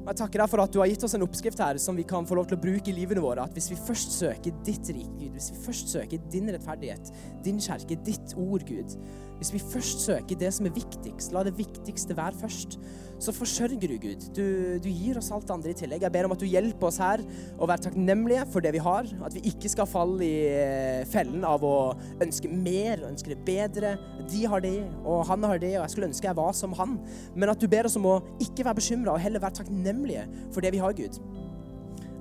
Jeg 0.02 0.18
takker 0.18 0.42
deg 0.42 0.50
for 0.50 0.64
at 0.64 0.74
du 0.74 0.80
har 0.82 0.90
gitt 0.90 1.06
oss 1.06 1.14
en 1.14 1.22
oppskrift 1.22 1.62
her 1.62 1.78
som 1.78 1.94
vi 1.94 2.02
kan 2.02 2.26
få 2.26 2.34
lov 2.40 2.50
til 2.50 2.58
å 2.58 2.64
bruke 2.64 2.90
i 2.90 2.96
livene 2.96 3.22
våre. 3.22 3.46
At 3.46 3.54
hvis 3.54 3.70
vi 3.70 3.78
først 3.86 4.18
søker 4.18 4.56
ditt 4.66 4.90
rike, 4.90 5.14
Gud, 5.14 5.36
hvis 5.36 5.52
vi 5.54 5.62
først 5.62 5.94
søker 5.94 6.26
din 6.32 6.50
rettferdighet, 6.50 7.14
din 7.46 7.62
kjerke, 7.62 8.02
ditt 8.02 8.34
ord, 8.34 8.66
Gud 8.66 8.98
Hvis 9.42 9.56
vi 9.56 9.58
først 9.58 10.04
søker 10.06 10.38
det 10.38 10.52
som 10.54 10.68
er 10.68 10.74
viktigst, 10.76 11.32
la 11.34 11.40
det 11.42 11.56
viktigste 11.58 12.14
være 12.14 12.38
først, 12.44 12.76
så 13.22 13.32
forsørger 13.34 13.88
du, 13.90 13.96
Gud. 13.98 14.26
Du, 14.36 14.44
du, 14.82 14.86
gir 14.86 15.18
oss 15.18 15.32
alt 15.34 15.48
det 15.48 15.54
andre 15.54 15.72
i 15.72 15.78
tillegg. 15.80 16.04
Jeg 16.06 16.14
ber 16.14 16.28
om 16.28 16.34
at 16.34 16.42
du 16.42 16.46
hjelper 16.46 16.86
oss 16.86 17.00
her 17.02 17.24
å 17.58 17.66
være 17.66 17.88
takknemlige 17.88 18.44
for 18.52 18.62
det 18.62 18.70
vi 18.76 18.82
har. 18.82 19.10
At 19.26 19.34
vi 19.34 19.42
ikke 19.50 19.70
skal 19.72 19.88
falle 19.90 20.22
i 20.22 20.36
eh, 20.46 21.02
fellen 21.10 21.42
av 21.46 21.66
å 21.66 21.74
ønske 22.22 22.50
mer, 22.50 23.02
ønske 23.10 23.34
det 23.34 23.40
bedre. 23.46 23.96
De 24.30 24.44
har 24.46 24.62
det, 24.62 24.76
og 25.02 25.26
han 25.26 25.48
har 25.50 25.58
det, 25.62 25.72
og 25.74 25.80
jeg 25.80 25.96
skulle 25.96 26.10
ønske 26.12 26.30
jeg 26.30 26.38
var 26.38 26.54
som 26.58 26.78
han. 26.78 26.94
Men 27.34 27.50
at 27.50 27.58
du 27.58 27.66
ber 27.70 27.90
oss 27.90 27.98
om 27.98 28.06
å 28.12 28.20
ikke 28.38 28.62
være 28.62 28.78
bekymra, 28.78 29.16
og 29.16 29.26
heller 29.26 29.42
være 29.42 29.58
takknemlige 29.58 30.28
for 30.54 30.62
det 30.62 30.74
vi 30.76 30.82
har, 30.86 30.94
Gud. 31.02 31.18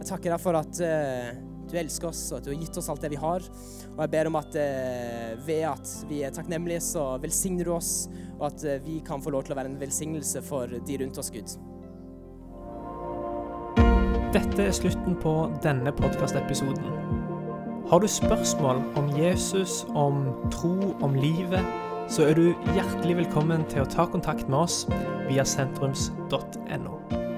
Jeg 0.02 0.10
takker 0.10 0.34
deg 0.34 0.42
for 0.42 0.58
at 0.58 0.82
uh, 0.82 1.51
du 1.74 1.80
elsker 1.82 2.10
oss, 2.12 2.26
og 2.32 2.40
at 2.40 2.48
du 2.48 2.52
har 2.54 2.60
gitt 2.62 2.78
oss 2.82 2.90
alt 2.92 3.04
det 3.04 3.12
vi 3.14 3.22
har. 3.22 3.46
Og 3.92 4.02
jeg 4.04 4.14
ber 4.14 4.30
om 4.30 4.40
at 4.40 4.56
uh, 4.56 5.48
ved 5.48 5.66
at 5.72 5.96
vi 6.10 6.22
er 6.26 6.36
takknemlige, 6.36 6.84
så 6.92 7.06
velsigner 7.24 7.68
du 7.68 7.76
oss 7.76 7.94
og 8.42 8.48
at 8.50 8.64
eh, 8.66 8.82
vi 8.86 9.00
kan 9.06 9.22
få 9.22 9.30
lov 9.30 9.46
til 9.46 9.54
å 9.54 9.60
være 9.60 9.70
en 9.70 9.80
velsignelse 9.80 10.42
for 10.46 10.72
de 10.72 10.98
rundt 11.02 11.20
oss, 11.22 11.30
Gud. 11.34 11.54
Dette 14.34 14.64
er 14.64 14.74
slutten 14.74 15.18
på 15.22 15.36
denne 15.64 15.94
podkastepisoden. 15.94 16.98
Har 17.92 18.00
du 18.00 18.08
spørsmål 18.08 18.82
om 18.98 19.10
Jesus, 19.20 19.84
om 19.94 20.24
tro, 20.54 20.96
om 21.04 21.16
livet, 21.16 21.62
så 22.12 22.30
er 22.32 22.40
du 22.40 22.72
hjertelig 22.76 23.22
velkommen 23.26 23.68
til 23.72 23.84
å 23.84 23.90
ta 23.92 24.08
kontakt 24.10 24.48
med 24.50 24.64
oss 24.64 24.86
via 25.28 25.46
sentrums.no. 25.48 27.31